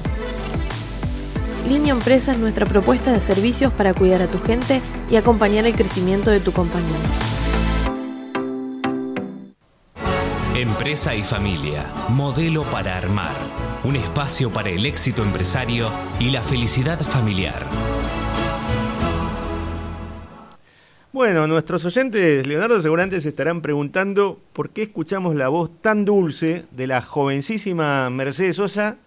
[1.68, 5.76] Línea Empresa es nuestra propuesta de servicios para cuidar a tu gente y acompañar el
[5.76, 7.33] crecimiento de tu compañía.
[10.84, 13.38] Empresa y familia, modelo para armar.
[13.86, 17.66] Un espacio para el éxito empresario y la felicidad familiar.
[21.14, 26.66] Bueno, nuestros oyentes, Leonardo, seguramente se estarán preguntando por qué escuchamos la voz tan dulce
[26.72, 28.98] de la jovencísima Mercedes Sosa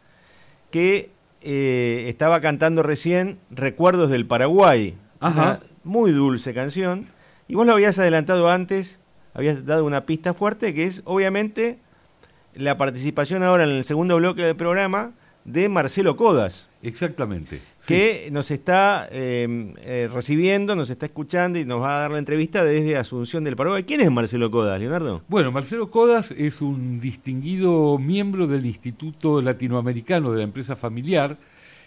[0.70, 1.10] que
[1.42, 4.94] eh, estaba cantando recién Recuerdos del Paraguay.
[5.20, 7.08] Una muy dulce canción.
[7.48, 8.98] Y vos lo habías adelantado antes,
[9.37, 11.79] habías dado una pista fuerte que es, obviamente,
[12.55, 15.12] la participación ahora en el segundo bloque del programa
[15.44, 16.68] de Marcelo Codas.
[16.83, 17.61] Exactamente.
[17.87, 22.18] Que nos está eh, eh, recibiendo, nos está escuchando y nos va a dar la
[22.18, 23.85] entrevista desde Asunción del Paraguay.
[23.85, 25.22] ¿Quién es Marcelo Codas, Leonardo?
[25.29, 31.37] Bueno, Marcelo Codas es un distinguido miembro del Instituto Latinoamericano de la Empresa Familiar.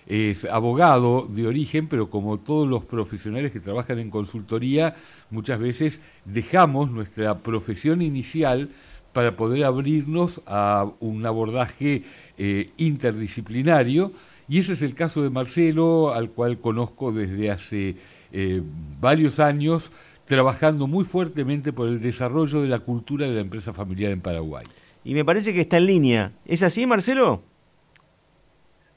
[0.09, 4.95] Es abogado de origen, pero como todos los profesionales que trabajan en consultoría,
[5.29, 8.69] muchas veces dejamos nuestra profesión inicial
[9.13, 12.03] para poder abrirnos a un abordaje
[12.39, 14.11] eh, interdisciplinario.
[14.47, 17.95] Y ese es el caso de Marcelo, al cual conozco desde hace
[18.31, 18.63] eh,
[18.99, 19.91] varios años,
[20.25, 24.65] trabajando muy fuertemente por el desarrollo de la cultura de la empresa familiar en Paraguay.
[25.03, 26.31] Y me parece que está en línea.
[26.45, 27.43] ¿Es así, Marcelo?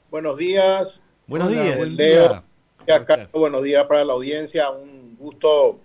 [0.09, 1.02] Buenos días.
[1.25, 1.77] Buenos días.
[1.77, 2.43] Buen día.
[3.31, 4.69] buenos días para la audiencia.
[4.71, 5.79] Un gusto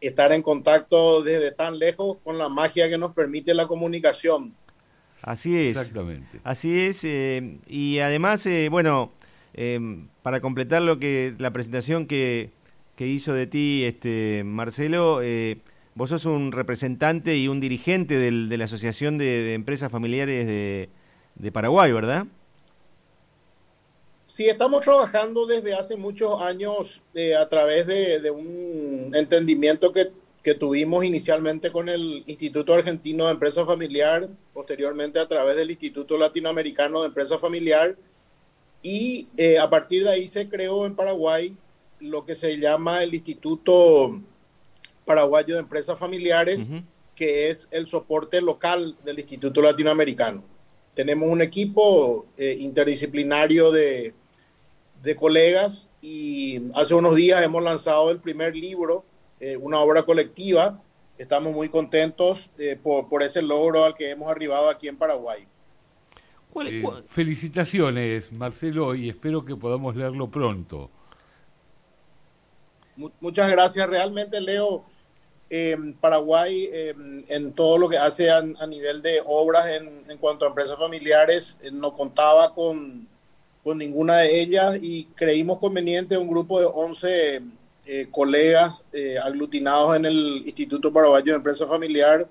[0.00, 4.54] estar en contacto desde tan lejos con la magia que nos permite la comunicación.
[5.22, 5.76] Así es.
[5.76, 6.40] Exactamente.
[6.42, 7.04] Así es.
[7.04, 9.12] Eh, y además, eh, bueno,
[9.54, 9.78] eh,
[10.22, 12.50] para completar lo que la presentación que,
[12.96, 15.20] que hizo de ti, este Marcelo,
[15.94, 20.88] vos sos un representante y un dirigente del, de la Asociación de, Empresas Familiares de,
[21.36, 22.26] de Paraguay, ¿verdad?
[24.36, 27.00] Sí, estamos trabajando desde hace muchos años
[27.40, 30.12] a través de, un entendimiento que,
[30.60, 37.00] tuvimos inicialmente con el Instituto Argentino de Empresa Familiar, posteriormente a través del Instituto Latinoamericano
[37.00, 37.96] de Empresa Familiar,
[38.82, 41.56] y eh, a partir de ahí se creó en Paraguay
[42.00, 44.20] lo que se llama el Instituto
[45.06, 46.68] Paraguayo de Empresas Familiares,
[47.14, 50.44] que es el soporte local del Instituto Latinoamericano.
[50.92, 54.12] Tenemos un equipo eh, interdisciplinario de
[55.02, 59.04] de colegas y hace unos días hemos lanzado el primer libro,
[59.40, 60.80] eh, una obra colectiva.
[61.18, 65.46] Estamos muy contentos eh, por, ese logro al que hemos arribado aquí en Paraguay.
[66.64, 70.90] Eh, felicitaciones, Marcelo, y espero que podamos leerlo pronto.
[73.20, 73.88] muchas gracias.
[73.88, 74.84] Realmente, Leo,
[76.00, 76.70] Paraguay,
[77.28, 81.58] en todo lo que hace a, nivel de obras en, en cuanto a empresas familiares,
[81.72, 83.08] no contaba con
[83.66, 87.42] con ninguna de ellas y creímos conveniente un grupo de 11
[87.84, 92.28] eh, colegas eh, aglutinados en el Instituto Paraguayo de Empresa Familiar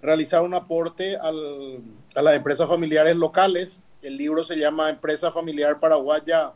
[0.00, 1.80] realizar un aporte al,
[2.14, 3.80] a las empresas familiares locales.
[4.02, 6.52] El libro se llama Empresa Familiar Paraguaya,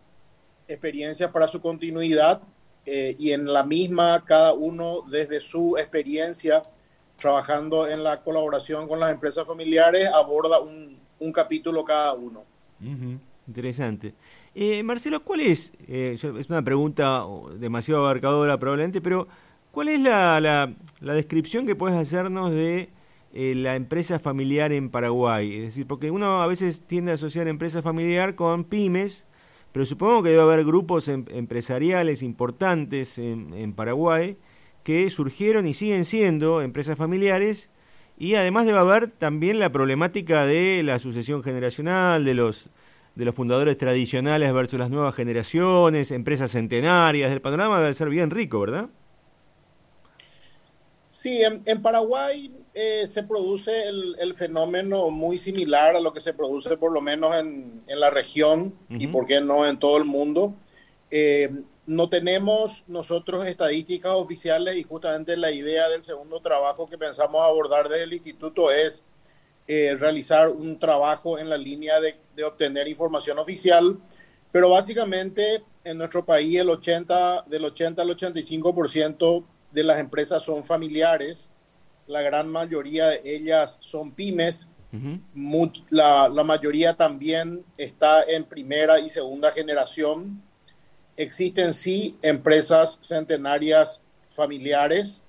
[0.69, 2.41] Experiencias para su continuidad
[2.85, 6.63] eh, y en la misma cada uno desde su experiencia
[7.19, 12.45] trabajando en la colaboración con las empresas familiares aborda un, un capítulo cada uno.
[13.47, 14.15] Interesante.
[14.55, 15.73] Eh, Marcelo, ¿cuál es?
[15.87, 17.25] Eh, es una pregunta
[17.59, 19.29] demasiado abarcadora probablemente, pero
[19.71, 22.91] ¿cuál es la, la, descripción que puedes hacernos de
[23.33, 25.55] eh, la empresa familiar en Paraguay?
[25.57, 29.27] Es decir, porque uno a veces tiende a asociar empresa familiar con pymes,
[29.73, 34.37] pero supongo que debe haber grupos em, empresariales importantes en, en Paraguay
[34.83, 37.71] que surgieron y siguen siendo empresas familiares
[38.19, 42.71] y además debe haber también la problemática de la sucesión generacional, de los
[43.17, 48.31] de los fundadores tradicionales versus las nuevas generaciones, empresas centenarias, el panorama debe ser bien
[48.31, 48.89] rico, ¿verdad?
[51.09, 56.77] Sí, en, Paraguay eh, se produce el, fenómeno muy similar a lo que se produce
[56.77, 60.55] por lo menos en, la región y por qué no en todo el mundo.
[61.11, 61.51] Eh,
[61.87, 67.89] no tenemos nosotros estadísticas oficiales y justamente la idea del segundo trabajo que pensamos abordar
[67.89, 69.03] desde el instituto es
[69.69, 72.15] eh, realizar un trabajo en la línea de,
[72.45, 73.99] obtener información oficial,
[74.53, 80.63] pero básicamente en nuestro país el 80, del 80 al 85% de las empresas son
[80.63, 81.51] familiares,
[82.07, 84.69] la gran mayoría de ellas son pymes,
[85.91, 90.43] la, la, mayoría también está en primera y segunda generación.
[91.17, 95.21] Existen sí empresas centenarias familiares,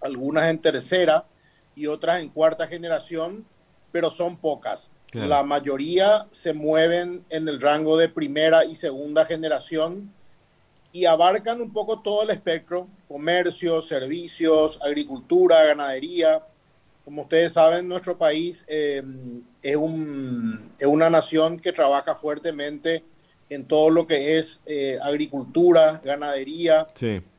[0.00, 1.26] algunas en tercera
[1.78, 3.46] y otras en cuarta generación,
[3.92, 4.90] pero son pocas.
[5.12, 10.12] La mayoría se mueven en el rango de primera y segunda generación
[10.92, 16.42] y abarcan un poco todo el espectro, comercio, servicios, agricultura, ganadería.
[17.06, 19.02] Como ustedes saben, nuestro país eh,
[19.62, 23.02] es, un, es, una nación que trabaja fuertemente
[23.48, 26.86] en todo lo que es eh, agricultura, ganadería.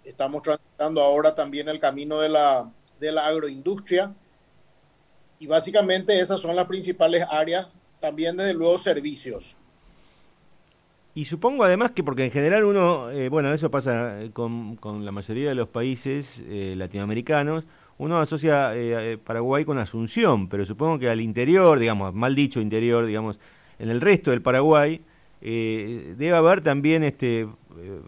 [0.03, 4.11] Estamos transitando ahora también el camino de la, de la agroindustria
[5.39, 7.67] y básicamente esas son las principales áreas,
[7.99, 9.55] también desde luego servicios.
[11.15, 15.05] Y supongo además que porque en general uno, eh, bueno, eso pasa eh, con, con,
[15.05, 17.65] la mayoría de los países eh, latinoamericanos,
[17.97, 18.71] uno asocia
[19.25, 23.41] Paraguay con Asunción, pero supongo que al interior, digamos, mal dicho interior, digamos,
[23.77, 25.01] en el resto del Paraguay,
[25.41, 27.49] debe haber también, este,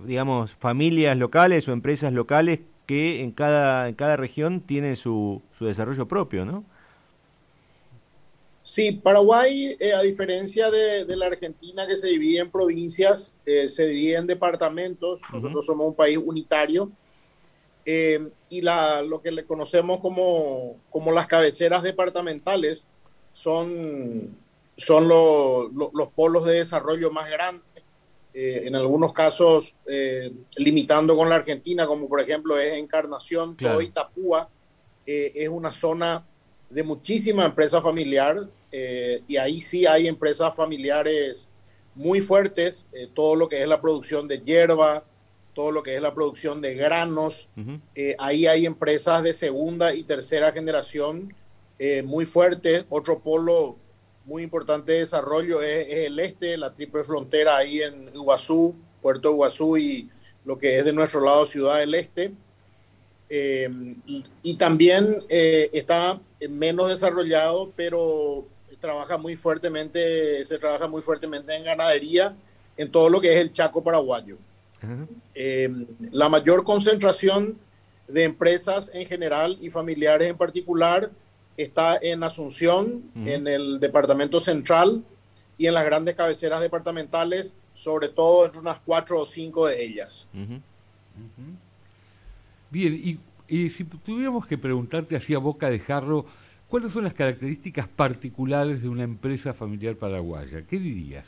[0.06, 5.66] digamos, familias locales o empresas locales que en cada, en cada región tienen su, su
[5.66, 6.64] desarrollo propio, ¿no?
[8.64, 13.88] Sí, Paraguay, eh, a diferencia de, la Argentina que se divide en provincias, eh, se
[13.88, 15.20] divide en departamentos.
[15.34, 16.92] Nosotros somos un país unitario.
[17.84, 22.86] Eh, y la, lo que le conocemos como, como las cabeceras departamentales
[23.34, 24.38] son,
[24.78, 27.66] son los polos de desarrollo más grandes.
[28.34, 29.74] en algunos casos,
[30.56, 33.82] limitando con la Argentina, como por ejemplo es Encarnación, claro.
[33.82, 34.50] Itapúa,
[35.06, 36.24] es una zona
[36.72, 41.48] de muchísima empresa familiar eh, y ahí sí hay empresas familiares
[41.96, 45.04] muy fuertes, eh, todo lo que es la producción de hierba,
[45.54, 47.50] todo lo que es la producción de granos,
[47.94, 51.34] eh, ahí hay empresas de segunda y tercera generación
[52.06, 52.86] muy fuertes.
[52.90, 53.76] Otro polo
[54.24, 59.32] muy importante de desarrollo es, es, el este, la triple frontera ahí en Iguazú, Puerto
[59.32, 60.10] Iguazú y
[60.46, 62.32] lo que es de nuestro lado Ciudad del Este.
[63.32, 66.20] Y también está
[66.50, 68.46] menos desarrollado, pero
[68.82, 72.36] trabaja muy fuertemente, se trabaja muy fuertemente en ganadería,
[72.76, 74.38] en todo lo que es el Chaco paraguayo.
[75.36, 77.58] Em, la mayor concentración
[78.08, 81.12] de empresas en general y familiares en particular
[81.56, 85.04] está en Asunción, en el departamento central
[85.58, 90.28] y en las grandes cabeceras departamentales, sobre todo en unas cuatro o cinco de ellas.
[92.72, 93.20] Bien,
[93.52, 96.26] y si tuviéramos que preguntarte así a boca de jarro,
[96.70, 100.62] ¿cuáles son las características particulares de una empresa familiar paraguaya?
[100.62, 101.28] ¿Qué dirías?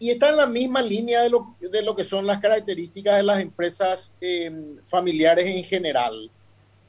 [0.00, 3.22] Y está en la misma línea de lo, de lo que son las características de
[3.22, 6.28] las empresas em, familiares en general.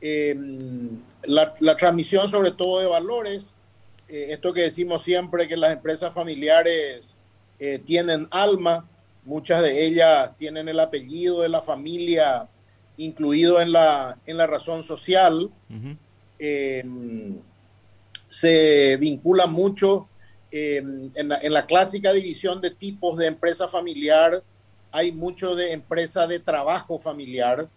[0.01, 3.53] Em, la, transmisión sobre todo de valores,
[4.09, 7.15] eh, esto que decimos siempre que las empresas familiares
[7.59, 8.89] eh, tienen alma,
[9.27, 12.47] Muchas de ellas tienen el apellido de la familia
[12.95, 15.51] incluido en la, en la razón social.
[16.39, 17.37] Em,
[18.29, 20.07] se vincula mucho
[20.49, 24.41] em, en, la, en, la, clásica división de tipos de empresa familiar.
[24.93, 27.67] Hay mucho de empresa de trabajo familiar.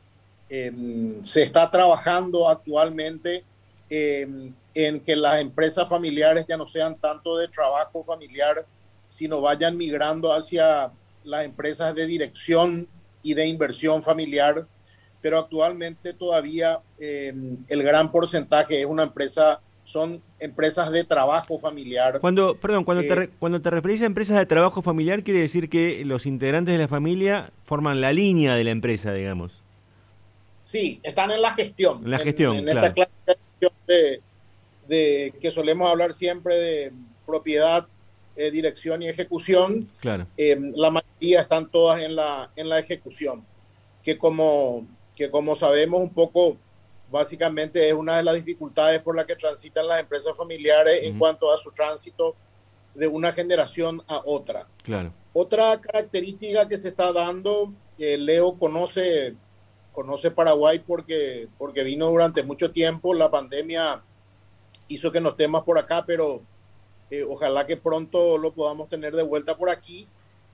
[0.48, 3.42] Em, se está trabajando actualmente
[3.88, 8.64] en que las empresas familiares ya no sean tanto de trabajo familiar,
[9.08, 10.92] sino vayan migrando hacia
[11.24, 12.88] las empresas de dirección
[13.22, 14.66] y de inversión familiar,
[15.20, 17.34] pero actualmente todavía eh,
[17.68, 22.20] el gran porcentaje es una empresa, son empresas de trabajo familiar.
[22.20, 25.68] Cuando, perdón, cuando, te, eh, cuando te referís a empresas de trabajo familiar, quiere decir
[25.68, 29.62] que los integrantes de la familia forman la línea de la empresa, digamos.
[30.64, 32.04] Sí, están en la gestión.
[32.04, 33.10] En la gestión, En, esta clase
[33.86, 34.20] de,
[34.88, 36.92] de que solemos hablar siempre de
[37.26, 37.86] propiedad
[38.36, 39.88] eh, dirección y ejecución.
[40.00, 40.26] Claro.
[40.36, 43.44] Eh, la mayoría están todas en la, en la ejecución,
[44.02, 46.56] que como, que como sabemos un poco,
[47.10, 51.52] básicamente es una de las dificultades por las que transitan las empresas familiares en cuanto
[51.52, 52.36] a su tránsito
[52.94, 54.66] de una generación a otra.
[54.82, 55.12] Claro.
[55.32, 59.34] Otra característica que se está dando, eh, Leo conoce,
[59.92, 64.02] conoce Paraguay porque, porque vino durante mucho tiempo, la pandemia
[64.88, 66.42] hizo que no estemos por acá, pero
[67.10, 70.06] eh, ojalá que pronto lo podamos tener de vuelta por aquí,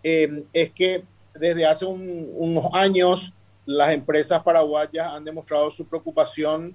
[0.03, 1.05] eh, es que
[1.35, 3.33] desde hace unos años
[3.67, 6.75] las empresas paraguayas han demostrado su preocupación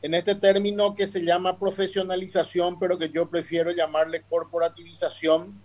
[0.00, 5.60] en este término que se llama profesionalización, pero que yo prefiero llamarle corporativización,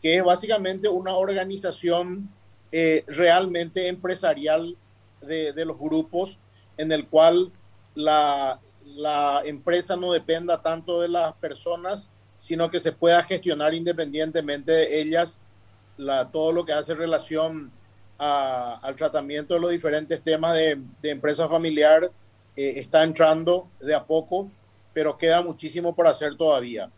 [0.00, 2.30] que es básicamente una organización
[2.70, 4.76] eh, realmente empresarial
[5.20, 6.38] de, los grupos,
[6.76, 7.50] en el cual
[7.94, 8.60] la
[9.44, 12.08] empresa no dependa tanto de las personas,
[12.40, 15.38] sino que se pueda gestionar independientemente de ellas
[15.98, 17.70] la, todo lo que hace relación
[18.18, 22.10] al tratamiento de los diferentes temas de, empresa familiar
[22.56, 24.50] eh, está entrando de a poco,
[24.92, 26.90] pero queda muchísimo por hacer todavía.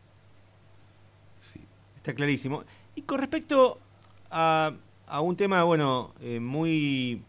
[1.40, 1.60] Sí,
[1.96, 2.64] está clarísimo.
[2.94, 3.78] Y con respecto
[4.30, 4.72] a,
[5.20, 7.22] un tema, bueno, eh, muy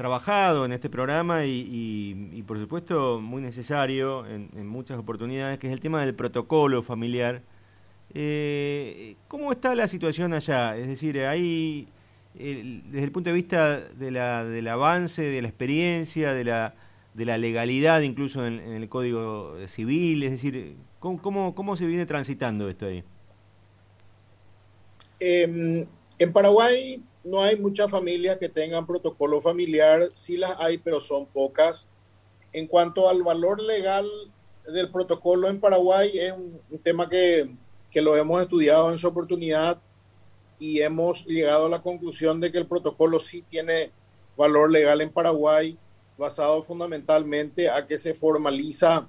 [0.00, 5.80] trabajado en este programa y, por supuesto muy necesario en, muchas oportunidades, que es el
[5.80, 7.42] tema del protocolo familiar.
[8.14, 10.74] Eh, ¿Cómo está la situación allá?
[10.74, 11.86] Es decir, hay,
[12.32, 16.74] desde el punto de vista de la, del avance, de la experiencia, de la,
[17.14, 23.04] legalidad incluso en, el Código Civil, es decir, ¿cómo, cómo, se viene transitando esto ahí?
[25.20, 25.84] Em,
[26.18, 31.26] en Paraguay no hay muchas familias que tengan protocolo familiar, sí las hay, pero son
[31.26, 31.86] pocas.
[32.52, 34.08] En cuanto al valor legal
[34.66, 37.50] del protocolo en Paraguay, es un, tema que,
[37.90, 39.80] que, lo hemos estudiado en su oportunidad
[40.58, 43.90] y hemos llegado a la conclusión de que el protocolo sí tiene
[44.36, 45.76] valor legal en Paraguay,
[46.16, 49.08] basado fundamentalmente a que se formaliza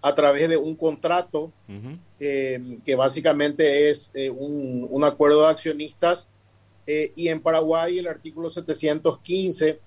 [0.00, 1.52] a través de un contrato
[2.18, 6.26] eh, que básicamente es eh, un, un acuerdo de accionistas
[6.86, 9.80] eh, y en Paraguay el artículo 715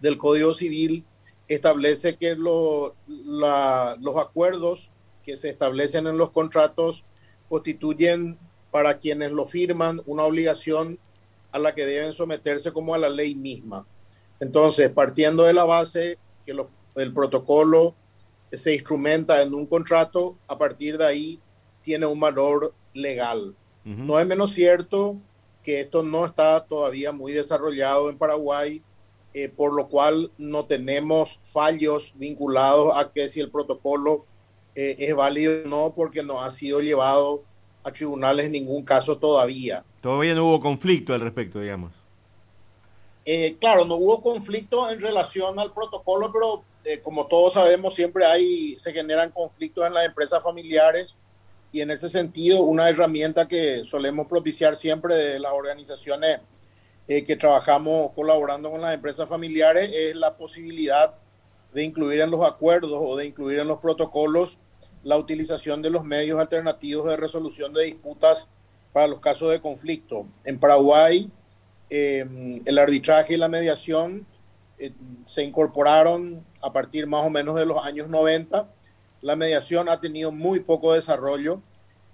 [0.00, 1.04] del Código Civil
[1.48, 2.92] establece que los
[4.16, 4.90] acuerdos
[5.24, 7.04] que se establecen en los contratos
[7.48, 8.38] constituyen
[8.70, 10.98] para quienes lo firman una obligación
[11.52, 13.86] a la que deben someterse como a la ley misma.
[14.40, 16.54] Entonces, partiendo de la base que
[16.96, 17.94] el protocolo
[18.52, 21.40] se instrumenta en un contrato, a partir de ahí
[21.82, 23.54] tiene un valor legal.
[23.84, 25.16] No es menos cierto
[25.68, 28.80] que esto no está todavía muy desarrollado en Paraguay,
[29.34, 34.24] eh, por lo cual no tenemos fallos vinculados a que si el protocolo
[34.74, 37.42] eh, es válido o no, porque no ha sido llevado
[37.84, 39.84] a tribunales en ningún caso todavía.
[40.00, 41.92] Todavía no hubo conflicto al respecto, digamos.
[43.26, 46.64] Eh, claro, no hubo conflicto en relación al protocolo, pero
[47.02, 51.14] como todos sabemos, siempre hay, se generan conflictos en las empresas familiares
[51.72, 56.40] y en ese sentido una herramienta que solemos propiciar siempre de las organizaciones
[57.06, 61.14] eh, que trabajamos colaborando con las empresas familiares es la posibilidad
[61.72, 64.58] de incluir en los acuerdos o de incluir en los protocolos
[65.02, 68.48] la utilización de los medios alternativos de resolución de disputas
[68.92, 70.26] para los casos de conflicto.
[70.44, 71.30] En Paraguay,
[71.88, 74.26] em, el arbitraje y la mediación
[74.78, 74.92] eh,
[75.26, 78.68] se incorporaron a partir más o menos de los años 90
[79.20, 81.60] la mediación ha tenido muy poco desarrollo,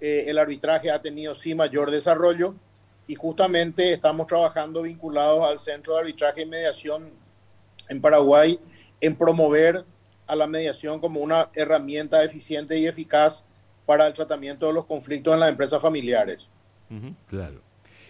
[0.00, 2.54] eh, el arbitraje ha tenido sí mayor desarrollo
[3.06, 7.10] y justamente estamos trabajando vinculados al Centro de Arbitraje y Mediación
[7.88, 8.58] en Paraguay
[9.00, 9.84] en promover
[10.26, 13.42] a la mediación como una herramienta eficiente y eficaz
[13.84, 16.48] para el tratamiento de los conflictos en las empresas familiares.
[17.26, 17.60] Claro.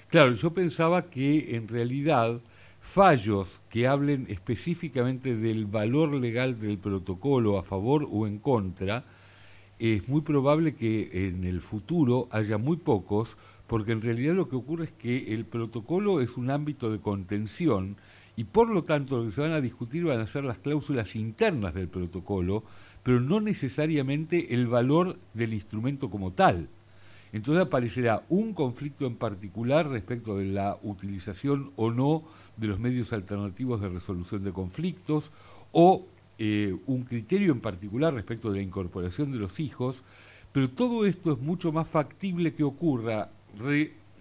[0.09, 2.41] Claro, yo pensaba que en realidad
[2.85, 9.05] fallos que hablen específicamente del valor legal del protocolo a favor o en contra,
[9.79, 14.57] es muy probable que en el futuro haya muy pocos, porque en realidad lo que
[14.57, 17.97] ocurre es que el protocolo es un ámbito de contención
[18.37, 21.17] y por lo tanto lo que se van a discutir van a ser las cláusulas
[21.17, 22.65] internas del protocolo,
[23.03, 26.69] pero no necesariamente el valor del instrumento como tal.
[27.35, 32.23] Entonces aparecerá un conflicto en particular respecto de la utilización o no
[32.57, 35.33] de los medios alternativos de resolución de conflictos
[35.73, 36.07] o
[36.39, 40.05] eh, un criterio en particular respecto de la incorporación de los hijos,
[40.53, 43.33] pero todo esto es mucho más factible que ocurra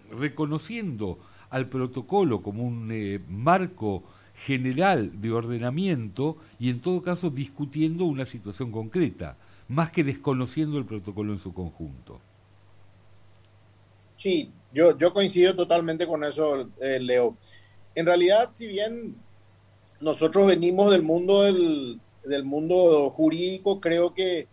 [0.09, 1.20] reconociendo
[1.51, 4.03] al protocolo como un eh, marco
[4.34, 9.38] general de ordenamiento y en todo caso discutiendo una situación concreta,
[9.68, 12.20] más que desconociendo el protocolo en su conjunto.
[14.24, 17.36] Sí, yo, yo coincido totalmente con eso, eh, Leo.
[17.93, 19.17] En realidad, si bien
[19.99, 21.99] nosotros venimos del mundo del,
[22.45, 24.47] mundo jurídico, creo que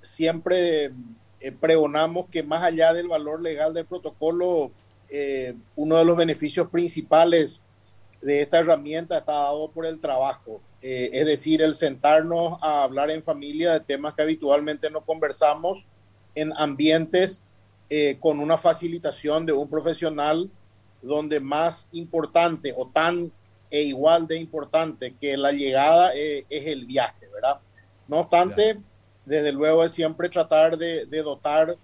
[0.00, 0.90] siempre
[1.38, 4.72] eh, pregonamos que más allá del valor legal del protocolo,
[5.08, 7.62] eh, uno de los beneficios principales
[8.20, 10.60] de esta herramienta está dado por el trabajo.
[10.82, 15.86] es decir, el sentarnos a hablar en familia de temas que habitualmente no conversamos
[16.34, 17.44] en ambientes
[17.90, 20.50] eh, con una facilitación de un profesional
[21.02, 23.32] donde más importante o tan
[23.70, 27.60] e igual de importante que la llegada eh, es el viaje, ¿verdad?
[28.08, 28.78] No obstante,
[29.26, 31.76] desde luego es siempre tratar de, dotar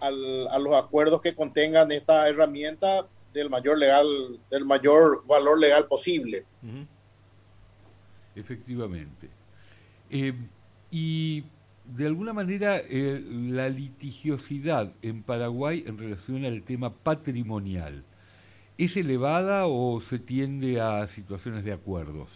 [0.00, 4.06] a los acuerdos que contengan esta herramienta del mayor legal,
[4.50, 6.44] del mayor valor legal posible.
[8.34, 9.28] Efectivamente.
[10.10, 10.34] Eh,
[10.90, 11.44] y
[11.96, 18.04] de alguna manera eh, la litigiosidad en Paraguay en relación al tema patrimonial
[18.78, 22.28] ¿Es elevada o se tiende a situaciones de acuerdos?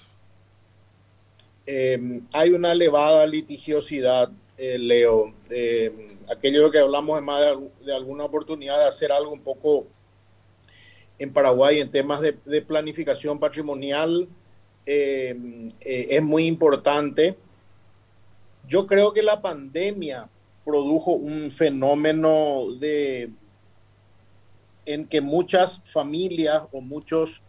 [1.64, 4.28] Em, hay una elevada litigiosidad,
[4.58, 5.32] eh, Leo.
[5.48, 7.40] Em, aquello que hablamos es más
[7.86, 9.86] de, alguna oportunidad de hacer algo un poco
[11.16, 12.32] en Paraguay en temas de,
[12.62, 14.26] planificación patrimonial
[14.84, 17.36] em, eh, es muy importante.
[18.66, 20.28] Yo creo que la pandemia
[20.64, 23.30] produjo un fenómeno de
[24.84, 27.42] en que muchas familias o muchos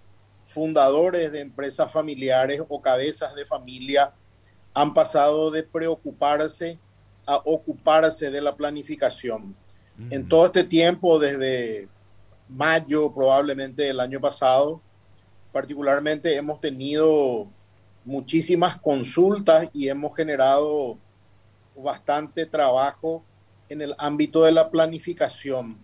[0.43, 4.13] fundadores de empresas familiares o cabezas de familia
[4.73, 6.77] han pasado de preocuparse
[7.25, 9.55] a ocuparse de la planificación.
[10.09, 11.87] En todo este tiempo, desde
[12.49, 14.81] mayo probablemente del año pasado,
[15.51, 17.47] particularmente hemos tenido
[18.03, 20.97] muchísimas consultas y hemos generado
[21.75, 23.23] bastante trabajo
[23.69, 25.77] en el ámbito de la planificación,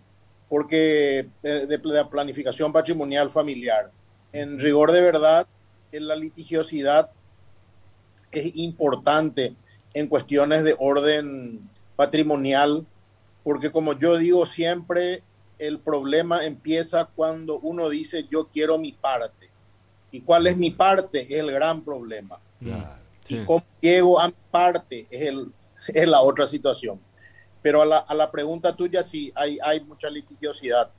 [0.48, 3.90] porque eh, de, la planificación patrimonial familiar.
[4.32, 5.46] En rigor de verdad,
[5.92, 7.10] en la litigiosidad
[8.30, 9.54] es importante
[9.92, 12.86] en cuestiones de orden patrimonial,
[13.42, 15.22] porque como yo digo siempre,
[15.58, 19.50] el problema empieza cuando uno dice yo quiero mi parte.
[20.12, 21.22] ¿Y cuál es mi parte?
[21.22, 22.40] Es el gran problema.
[23.28, 25.52] Y cómo llego a mi parte es el,
[25.88, 27.00] es la otra situación.
[27.62, 30.90] Pero a la, a la pregunta tuya, sí, hay, hay mucha litigiosidad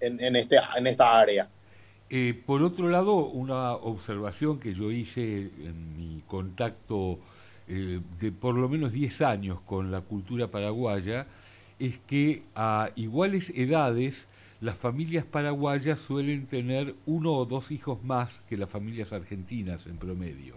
[0.00, 1.48] en, en, este, en esta área.
[2.10, 7.18] Eh, por otro lado, una observación que yo hice en mi contacto
[7.66, 11.26] eh, de por lo menos 10 años con la cultura paraguaya
[11.78, 14.26] es que a iguales edades
[14.60, 19.98] las familias paraguayas suelen tener uno o dos hijos más que las familias argentinas en
[19.98, 20.56] promedio.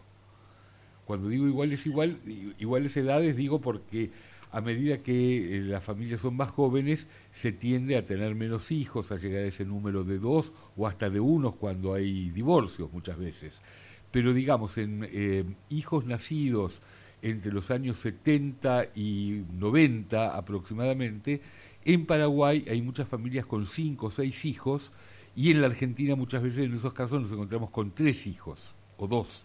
[1.11, 2.21] Cuando digo iguales, igual,
[2.57, 4.11] iguales edades, digo porque
[4.49, 9.11] a medida que eh, las familias son más jóvenes, se tiende a tener menos hijos,
[9.11, 13.17] a llegar a ese número de dos o hasta de unos cuando hay divorcios muchas
[13.17, 13.61] veces.
[14.09, 16.81] Pero digamos, en eh, hijos nacidos
[17.21, 21.41] entre los años 70 y 90 aproximadamente,
[21.83, 24.93] en Paraguay hay muchas familias con cinco o seis hijos
[25.35, 29.07] y en la Argentina muchas veces en esos casos nos encontramos con tres hijos o
[29.07, 29.43] dos.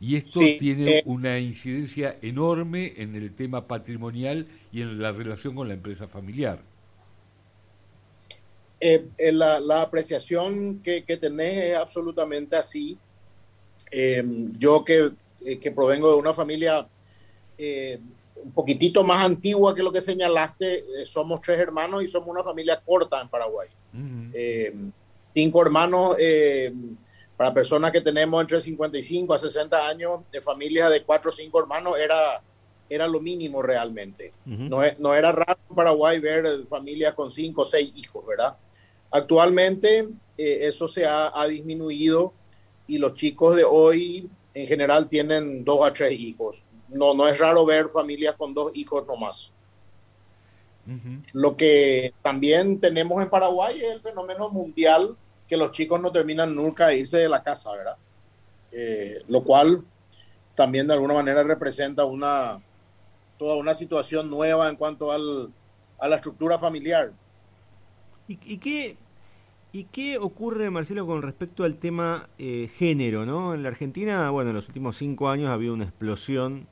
[0.00, 5.54] Y esto tiene eh, una incidencia enorme en el tema patrimonial y en la relación
[5.54, 6.60] con la empresa familiar.
[8.78, 12.98] Eh, eh, la, apreciación que, que, tenés es absolutamente así.
[14.58, 15.12] yo que,
[15.60, 16.86] que, provengo de una familia
[17.58, 22.82] un poquitito más antigua que lo que señalaste, somos tres hermanos y somos una familia
[22.84, 23.68] corta en Paraguay.
[25.32, 26.16] cinco hermanos
[27.36, 31.60] para personas que tenemos entre 55 a 60 años de familias de cuatro o cinco
[31.60, 32.42] hermanos era,
[32.88, 34.32] era lo mínimo realmente.
[34.44, 38.56] no, no era raro en Paraguay ver familias con cinco o seis hijos, ¿verdad?
[39.10, 42.32] Actualmente eh, eso se ha, ha, disminuido
[42.86, 46.64] y los chicos de hoy en general tienen dos a tres hijos.
[46.88, 49.52] No, no es raro ver familias con dos hijos nomás.
[51.32, 55.16] Lo que también tenemos en Paraguay es el fenómeno mundial
[55.48, 57.96] que los chicos no terminan nunca de irse de la casa, ¿verdad?
[58.72, 59.84] Eh, lo cual
[60.54, 62.60] también de alguna manera representa una
[63.38, 65.50] toda una situación nueva en cuanto al,
[65.98, 67.12] a la estructura familiar.
[68.28, 68.96] ¿Y, qué,
[69.72, 73.24] ¿Y qué ocurre, Marcelo, con respecto al tema eh, género?
[73.24, 73.54] ¿no?
[73.54, 76.66] En la Argentina, bueno, en los últimos cinco años ha habido una explosión,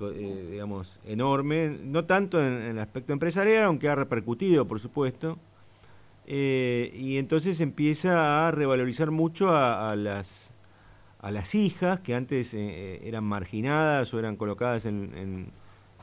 [0.00, 5.38] eh, digamos, enorme, no tanto en, el aspecto empresarial, aunque ha repercutido, por supuesto,
[6.30, 10.52] eh, y entonces empieza a revalorizar mucho a, las
[11.20, 15.50] a las hijas que antes eh, eran marginadas o eran colocadas en,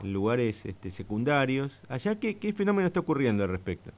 [0.02, 1.80] lugares este, secundarios.
[1.88, 3.92] Allá, ¿qué, ¿qué, fenómeno está ocurriendo al respecto?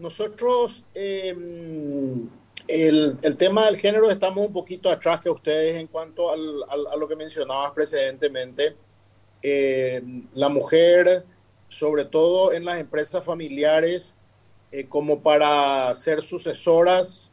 [0.00, 2.28] Nosotros, em,
[2.66, 6.96] el, el, tema del género, estamos un poquito atrás que ustedes en cuanto al, a
[6.96, 8.74] lo que mencionabas precedentemente.
[9.46, 10.02] Eh,
[10.34, 11.24] la mujer
[11.74, 14.16] sobre todo en las empresas familiares,
[14.70, 17.30] eh, como para ser sucesoras,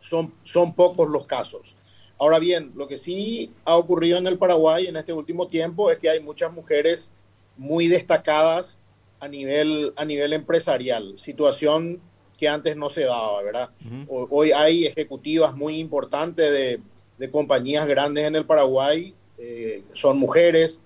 [0.00, 1.74] son, son pocos los casos.
[2.18, 5.98] Ahora bien, lo que sí ha ocurrido en el Paraguay en este último tiempo es
[5.98, 7.10] que hay muchas mujeres
[7.56, 8.76] muy destacadas
[9.20, 12.00] a nivel, a nivel empresarial, situación
[12.36, 13.70] que antes no se daba, ¿verdad?
[14.08, 16.80] Hoy hay ejecutivas muy importantes de,
[17.16, 20.80] de, compañías grandes en el Paraguay, eh, son mujeres,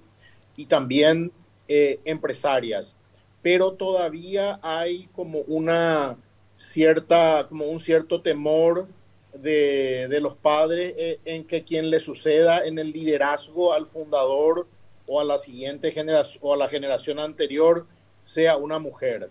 [0.57, 1.31] y también
[1.69, 2.97] eh, empresarias,
[3.43, 6.17] pero todavía hay como una
[6.57, 8.87] cierta, como un cierto temor
[9.35, 14.67] de, de los padres eh, en que quien le suceda en el liderazgo al fundador
[15.07, 17.87] o a la siguiente generación o a la generación anterior
[18.25, 19.31] sea una mujer.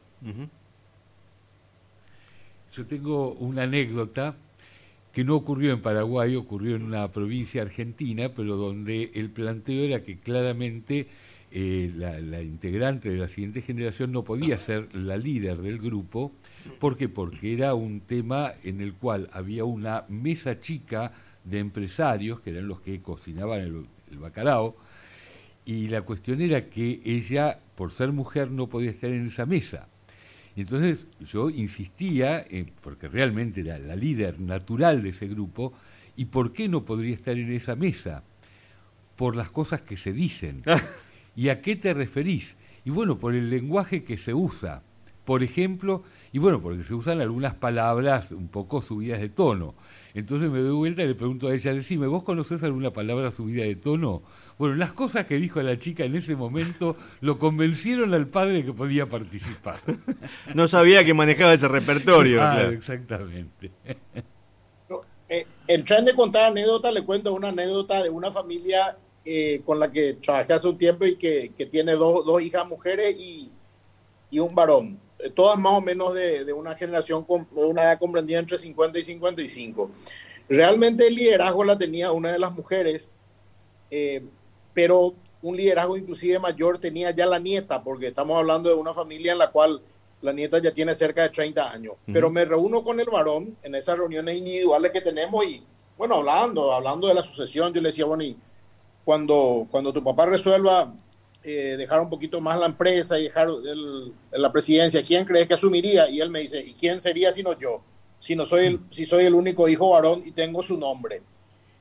[2.73, 4.35] yo tengo una anécdota
[5.13, 10.03] que no ocurrió en Paraguay, ocurrió en una provincia argentina, pero donde el planteo era
[10.03, 11.07] que claramente
[11.53, 16.31] eh, la, integrante de la siguiente generación no podía ser la líder del grupo.
[16.79, 17.09] ¿Por qué?
[17.09, 21.11] Porque era un tema en el cual había una mesa chica
[21.43, 24.77] de empresarios, que eran los que cocinaban el, el bacalao,
[25.65, 29.87] y la cuestión era que ella, por ser mujer, no podía estar en esa mesa.
[30.55, 32.45] Entonces yo insistía,
[32.81, 35.73] porque realmente era la líder natural de ese grupo,
[36.15, 38.23] ¿y por qué no podría estar en esa mesa?
[39.15, 40.61] Por las cosas que se dicen.
[41.35, 42.57] ¿Y a qué te referís?
[42.83, 44.83] Y bueno, por el lenguaje que se usa.
[45.25, 49.75] Por ejemplo, y bueno, porque se usan algunas palabras un poco subidas de tono.
[50.13, 53.63] Entonces me doy vuelta y le pregunto a ella, decime, ¿vos conocés alguna palabra subida
[53.63, 54.23] de tono?
[54.57, 58.73] Bueno, las cosas que dijo la chica en ese momento lo convencieron al padre que
[58.73, 59.77] podía participar.
[60.55, 62.37] No sabía que manejaba ese repertorio.
[62.37, 62.71] claro.
[62.71, 63.71] exactamente.
[65.29, 69.79] Eh, en tren de contar anécdotas, le cuento una anécdota de una familia eh, con
[69.79, 73.51] la que trabajé hace un tiempo y que, que tiene dos, dos, hijas mujeres y,
[74.31, 74.99] y, un varón.
[75.19, 78.97] Eh, todas más o menos de, de una generación, con, una edad comprendida entre 50
[78.97, 79.91] y 55.
[80.49, 83.11] Realmente el liderazgo la tenía una de las mujeres,
[83.91, 84.23] eh,
[84.73, 85.13] pero
[85.43, 89.37] un liderazgo inclusive mayor tenía ya la nieta, porque estamos hablando de una familia en
[89.37, 89.81] la cual
[90.21, 91.93] la nieta ya tiene cerca de 30 años.
[92.11, 95.63] Pero me reúno con el varón en esas reuniones individuales que tenemos y,
[95.97, 98.35] bueno, hablando, hablando de la sucesión, yo le decía, bueno, y
[99.03, 100.93] cuando, cuando tu papá resuelva
[101.43, 103.49] eh, dejar un poquito más la empresa y dejar
[104.31, 106.09] la presidencia, ¿quién crees que asumiría?
[106.09, 107.81] Y él me dice, ¿y quién sería sino yo?
[108.19, 111.23] Si, no soy el, si soy el único hijo varón y tengo su nombre.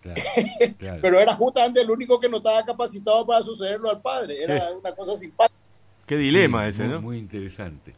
[1.02, 4.42] Pero era justamente el único que no estaba capacitado para sucederlo al padre.
[4.42, 5.60] Era una cosa simpática.
[6.06, 7.02] Qué dilema ese, muy, ¿no?
[7.02, 7.94] Muy interesante.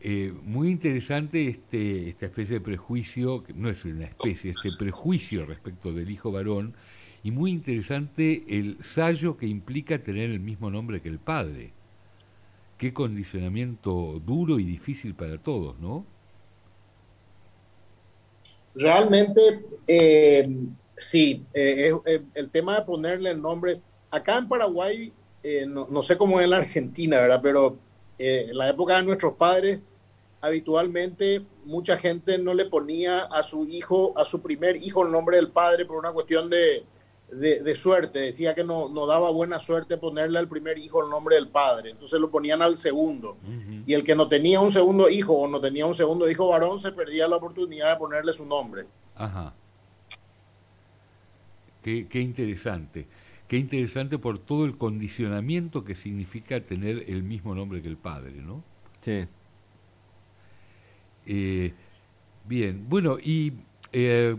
[0.00, 5.44] Eh, muy interesante este, esta especie de prejuicio, que no es una especie, este prejuicio
[5.44, 6.74] respecto del hijo varón,
[7.22, 11.72] y muy interesante el sallo que implica tener el mismo nombre que el padre.
[12.78, 16.04] Qué condicionamiento duro y difícil para todos, ¿no?
[18.74, 20.46] Realmente, eh,
[20.96, 25.12] sí, eh, eh, el tema de ponerle el nombre, acá en Paraguay,
[25.68, 27.40] no, no, sé cómo es en la Argentina, ¿verdad?
[27.40, 27.78] Pero
[28.18, 29.78] en la época de nuestros padres,
[30.40, 35.36] habitualmente mucha gente no le ponía a su hijo, a su primer hijo el nombre
[35.36, 36.84] del padre por una cuestión de,
[37.30, 41.36] de, suerte, decía que no, no, daba buena suerte ponerle al primer hijo el nombre
[41.36, 43.36] del padre, entonces lo ponían al segundo.
[43.86, 46.78] Y el que no tenía un segundo hijo o no tenía un segundo hijo varón
[46.78, 48.86] se perdía la oportunidad de ponerle su nombre.
[49.16, 49.52] Ajá.
[51.82, 53.06] Qué, qué interesante.
[53.48, 58.32] Qué interesante por todo el condicionamiento que significa tener el mismo nombre que el padre,
[58.32, 58.62] ¿no?
[59.00, 59.26] Sí.
[61.26, 61.72] Eh,
[62.44, 63.52] bien, bueno, y
[63.92, 64.36] eh,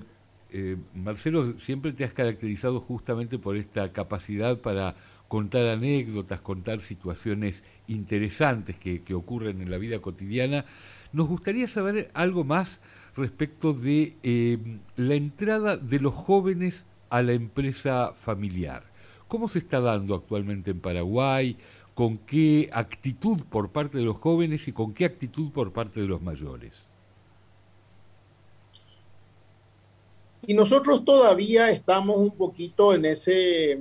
[0.52, 4.96] eh, Marcelo, siempre te has caracterizado justamente por esta capacidad para
[5.28, 10.66] contar anécdotas, contar situaciones interesantes que, ocurren en la vida cotidiana.
[11.12, 12.80] Nos gustaría saber algo más
[13.16, 14.58] respecto de eh,
[14.96, 18.84] la entrada de los jóvenes a la empresa familiar.
[19.28, 21.58] ¿Cómo se está dando actualmente en Paraguay?
[21.94, 26.08] ¿Con qué actitud por parte de los jóvenes y con qué actitud por parte de
[26.08, 26.87] los mayores?
[30.46, 33.72] Y nosotros todavía estamos un poquito en, ese,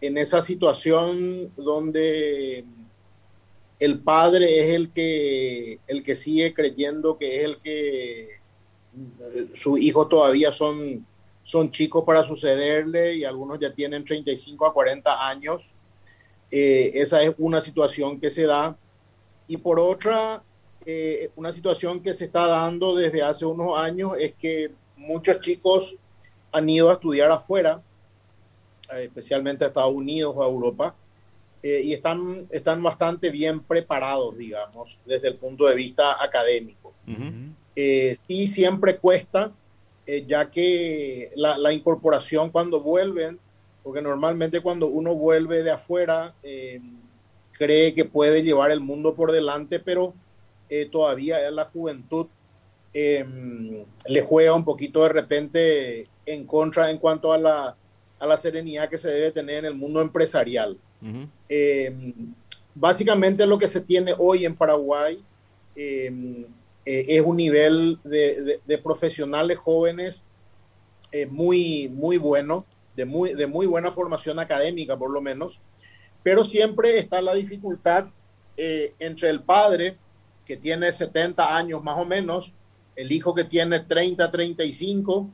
[0.00, 2.64] en esa situación donde
[3.78, 8.28] el padre es el que, el que sigue creyendo que es el que
[9.54, 11.06] sus hijos todavía son,
[11.42, 15.70] son chicos para sucederle y algunos ya tienen 35 a 40 años.
[16.50, 18.76] Eh, esa es una situación que se da.
[19.46, 20.42] Y por otra,
[20.84, 25.96] eh, una situación que se está dando desde hace unos años es que muchos chicos
[26.52, 27.82] han ido a estudiar afuera,
[28.92, 30.94] eh, especialmente a Estados Unidos o a Europa,
[31.62, 36.94] eh, y están, están bastante bien preparados, digamos, desde el punto de vista académico.
[37.74, 39.52] Eh, sí, siempre cuesta,
[40.26, 43.38] ya que la, la, incorporación cuando vuelven,
[43.82, 46.34] porque normalmente cuando uno vuelve de afuera,
[47.52, 50.14] cree que puede llevar el mundo por delante, pero
[50.90, 52.26] todavía es la juventud
[52.92, 57.76] Em, le juega un poquito de repente en contra en cuanto a la,
[58.18, 60.76] a la serenidad que se debe tener en el mundo empresarial.
[61.48, 62.34] Em,
[62.74, 65.22] básicamente lo que se tiene hoy en Paraguay
[65.76, 66.44] em,
[66.84, 70.22] eh, es un nivel de, de, profesionales jóvenes
[71.12, 72.66] eh, muy, muy bueno,
[72.96, 75.60] de muy, de muy buena formación académica por lo menos,
[76.22, 78.08] pero siempre está la dificultad
[78.56, 79.96] eh, entre el padre,
[80.44, 82.52] que tiene 70 años más o menos,
[82.96, 85.30] el hijo que tiene 30, 35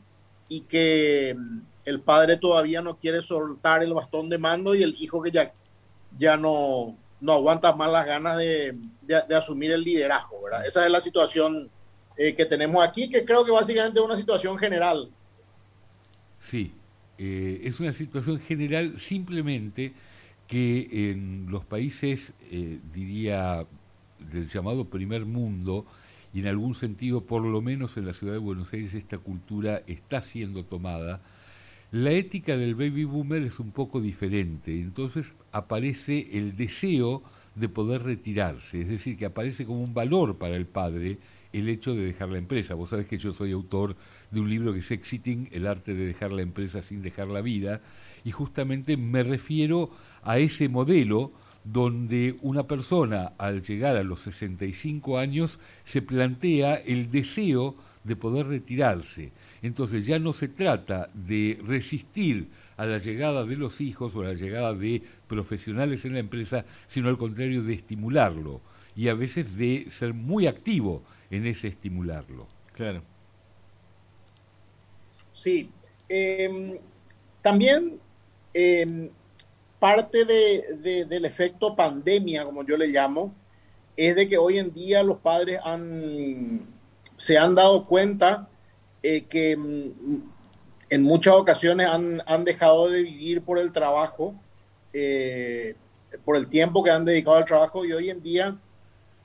[0.48, 4.94] y que mm, el padre todavía no quiere soltar el bastón de mando y el
[4.98, 5.52] hijo que ya,
[6.18, 8.76] ya no, no aguanta más las ganas de,
[9.36, 10.66] asumir el liderazgo, ¿verdad?
[10.66, 11.70] Esa es la situación
[12.16, 15.10] eh, que tenemos aquí, que creo que básicamente es una situación general.
[16.40, 16.72] Sí,
[17.18, 19.94] eh, es una situación general simplemente
[20.46, 23.66] que en los países, eh, diría,
[24.18, 25.86] del llamado primer mundo,
[26.32, 29.82] y en algún sentido, por lo menos en la ciudad de Buenos Aires, esta cultura
[29.86, 31.22] está siendo tomada,
[31.92, 37.22] la ética del baby boomer es un poco diferente, entonces aparece el deseo
[37.54, 41.18] de poder retirarse, es decir, que aparece como un valor para el padre
[41.52, 42.74] el hecho de dejar la empresa.
[42.74, 43.96] Vos sabés que yo soy autor
[44.30, 47.40] de un libro que es Exiting, el arte de dejar la empresa sin dejar la
[47.40, 47.80] vida,
[48.24, 49.90] y justamente me refiero
[50.22, 51.32] a ese modelo
[51.66, 58.46] donde una persona al llegar a los 65 años se plantea el deseo de poder
[58.46, 59.32] retirarse.
[59.62, 64.26] Entonces ya no se trata de resistir a la llegada de los hijos o a
[64.26, 68.60] la llegada de profesionales en la empresa, sino al contrario de estimularlo
[68.94, 72.46] y a veces de ser muy activo en ese estimularlo.
[72.74, 73.02] Claro.
[75.32, 75.68] Sí.
[76.08, 76.78] Em,
[77.42, 77.98] también
[78.54, 79.10] em,
[79.78, 83.34] parte de, del efecto pandemia, como yo le llamo,
[83.96, 86.66] es de que hoy en día los padres han,
[87.16, 88.48] se han dado cuenta
[89.02, 89.90] eh, que mm,
[90.90, 94.34] en muchas ocasiones han, han, dejado de vivir por el trabajo,
[94.92, 95.74] eh,
[96.24, 98.56] por el tiempo que han dedicado al trabajo y hoy en día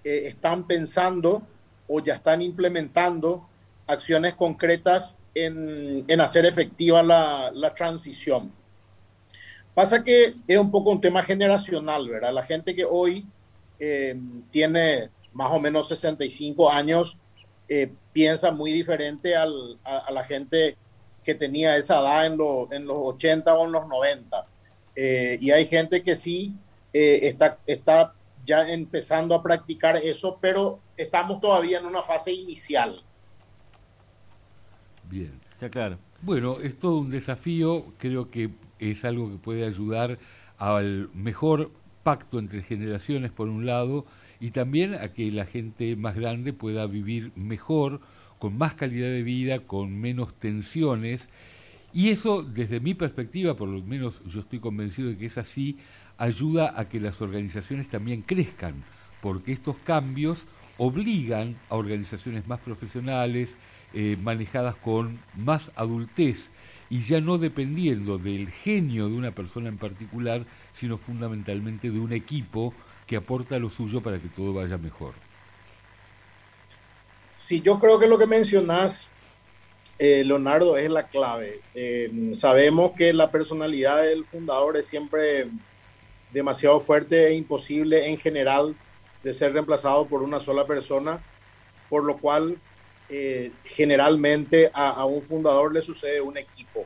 [0.03, 1.43] eh, están pensando
[1.87, 3.47] o ya están implementando
[3.87, 8.51] acciones concretas en, en hacer efectiva la, la transición.
[9.73, 12.33] Pasa que es un poco un tema generacional, ¿verdad?
[12.33, 13.25] La gente que hoy
[13.79, 14.19] eh,
[14.51, 17.17] tiene más o menos 65 años
[17.69, 20.75] eh, piensa muy diferente al, a, la gente
[21.23, 22.37] que tenía esa edad en,
[22.71, 24.45] en los 80 o en los 90.
[24.95, 26.53] Eh, y hay gente que sí
[26.91, 28.13] está, está
[28.45, 33.01] ya empezando a practicar eso, pero estamos todavía en una fase inicial.
[35.09, 35.39] Bien.
[35.61, 35.99] Está claro.
[36.23, 38.49] Bueno, es todo un desafío, creo que
[38.81, 40.19] es algo que puede ayudar
[40.57, 41.71] al mejor
[42.03, 44.05] pacto entre generaciones por un lado
[44.39, 48.01] y también a que la gente más grande pueda vivir mejor,
[48.39, 51.29] con más calidad de vida, con menos tensiones.
[51.93, 55.77] Y eso, desde mi perspectiva, por lo menos yo estoy convencido de que es así,
[56.17, 58.83] ayuda a que las organizaciones también crezcan,
[59.21, 60.45] porque estos cambios
[60.77, 63.57] obligan a organizaciones más profesionales,
[63.93, 66.49] eh, manejadas con más adultez
[66.91, 72.11] y ya no dependiendo del genio de una persona en particular, sino fundamentalmente de un
[72.11, 72.73] equipo
[73.07, 75.13] que aporta lo suyo para que todo vaya mejor.
[77.37, 79.07] Sí, yo creo que lo que mencionás,
[79.99, 81.61] eh, Leonardo, es la clave.
[81.73, 85.47] Eh, sabemos que la personalidad del fundador es siempre
[86.33, 88.75] demasiado fuerte e imposible en general
[89.23, 91.23] de ser reemplazado por una sola persona,
[91.89, 92.57] por lo cual
[93.13, 96.85] eh, generalmente a, un fundador le sucede un equipo.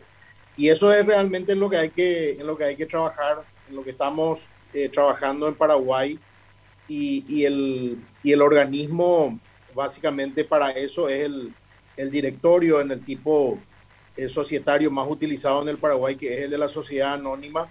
[0.58, 3.44] Y eso es realmente en lo que hay que, en lo que, hay que trabajar,
[3.70, 6.18] en lo que estamos eh, trabajando en Paraguay.
[6.88, 9.40] Y, y, el, y el organismo
[9.76, 11.54] básicamente para eso es el,
[11.96, 13.60] el directorio en el tipo
[14.18, 17.70] el societario más utilizado en el Paraguay, que es el de la sociedad anónima.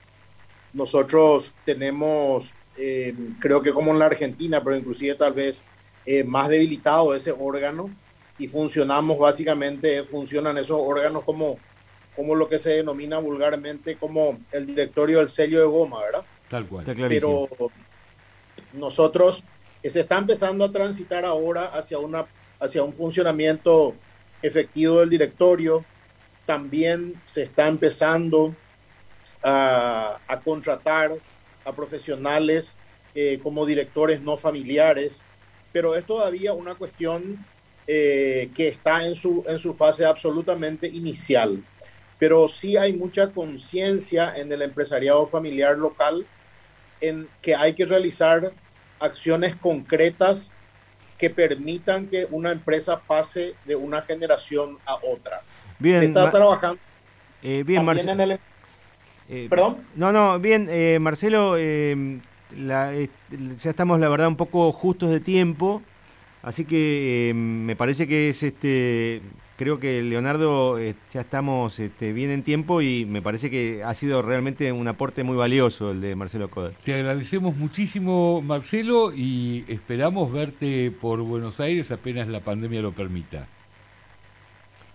[0.75, 5.61] Nosotros tenemos, eh, creo que como en la Argentina, pero inclusive tal vez
[6.27, 7.91] más debilitado ese órgano
[8.39, 11.59] y funcionamos básicamente, funcionan esos órganos como,
[12.17, 16.25] como lo que se denomina vulgarmente como el directorio del sello de goma, ¿verdad?
[16.49, 16.85] Tal cual.
[16.87, 17.49] Pero
[18.73, 19.43] nosotros
[19.83, 22.27] se está empezando a transitar ahora hacia, una,
[22.61, 23.95] hacia un funcionamiento
[24.43, 25.85] efectivo del directorio.
[26.47, 28.55] También se está empezando
[29.43, 31.13] a, a contratar
[31.65, 32.75] a profesionales
[33.15, 35.23] eh, como directores no familiares,
[35.73, 37.45] pero es todavía una cuestión
[37.87, 41.63] eh, que está en su, en su fase absolutamente inicial.
[42.19, 46.25] Pero sí hay mucha conciencia en el empresariado familiar local
[47.01, 48.53] en que hay que realizar
[49.01, 50.51] acciones concretas
[51.19, 55.43] que permitan que una empresa pase de una generación a otra.
[55.79, 56.81] Bien, Se está trabajando
[57.43, 58.39] eh, bien, Marcelo.
[59.29, 59.77] Eh, ¿Perdón?
[59.95, 60.71] No, no, bien,
[61.03, 62.97] Marcelo, ya
[63.65, 65.83] estamos, la verdad, un poco justos de tiempo.
[66.45, 69.23] Así que eh, me parece que es este.
[69.57, 73.95] Creo que Leonardo eh, ya estamos este, bien en tiempo y me parece que ha
[73.95, 76.75] sido realmente un aporte muy valioso el de Marcelo Coder.
[76.85, 83.47] Te agradecemos muchísimo, Marcelo, y esperamos verte por Buenos Aires apenas la pandemia lo permita.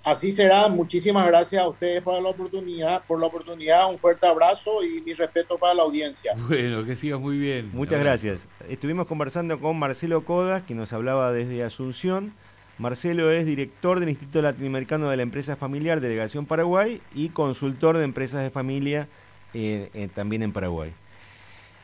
[0.10, 0.68] Así será.
[0.68, 3.90] Muchísimas gracias a ustedes por la oportunidad, por la oportunidad.
[3.92, 6.34] Un fuerte abrazo y mi respeto para la audiencia.
[6.48, 7.70] Bueno, que sigas muy bien.
[7.74, 8.40] Muchas gracias.
[8.68, 12.34] Estuvimos conversando con Marcelo Codas, que nos hablaba desde Asunción.
[12.80, 18.06] Marcelo es director del Instituto Latinoamericano de la Empresa Familiar, Delegación Paraguay, y consultor de
[18.06, 19.08] empresas de familia
[19.54, 20.92] eh, eh, también en Paraguay.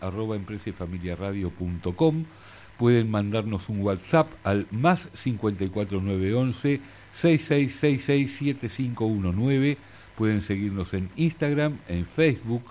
[2.78, 6.80] pueden mandarnos un WhatsApp al más 54911
[7.14, 9.78] 66667519
[10.18, 12.64] Pueden seguirnos en Instagram, en Facebook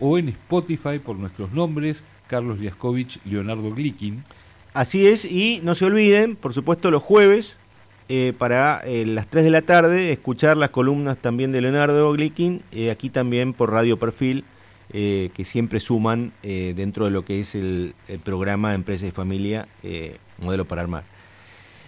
[0.00, 4.22] o en Spotify por nuestros nombres, Carlos Liaskovich, Leonardo Glikin.
[4.74, 7.56] Así es, y no se olviden, por supuesto, los jueves
[8.08, 12.62] eh, para eh, las 3 de la tarde escuchar las columnas también de Leonardo Glikin,
[12.70, 14.44] eh, aquí también por Radio Perfil,
[14.90, 19.68] que siempre suman dentro de lo que es el, el programa Empresa y Familia,
[20.40, 21.02] Modelo para Armar.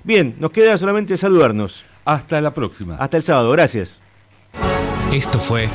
[0.05, 1.82] Bien, nos queda solamente saludarnos.
[2.05, 2.97] Hasta la próxima.
[2.97, 4.01] Hasta el sábado, gracias.
[5.12, 5.70] Esto fue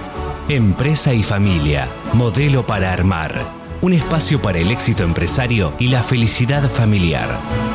[0.50, 3.65] Empresa y Familia, modelo para armar.
[3.86, 7.75] Un espacio para el éxito empresario y la felicidad familiar.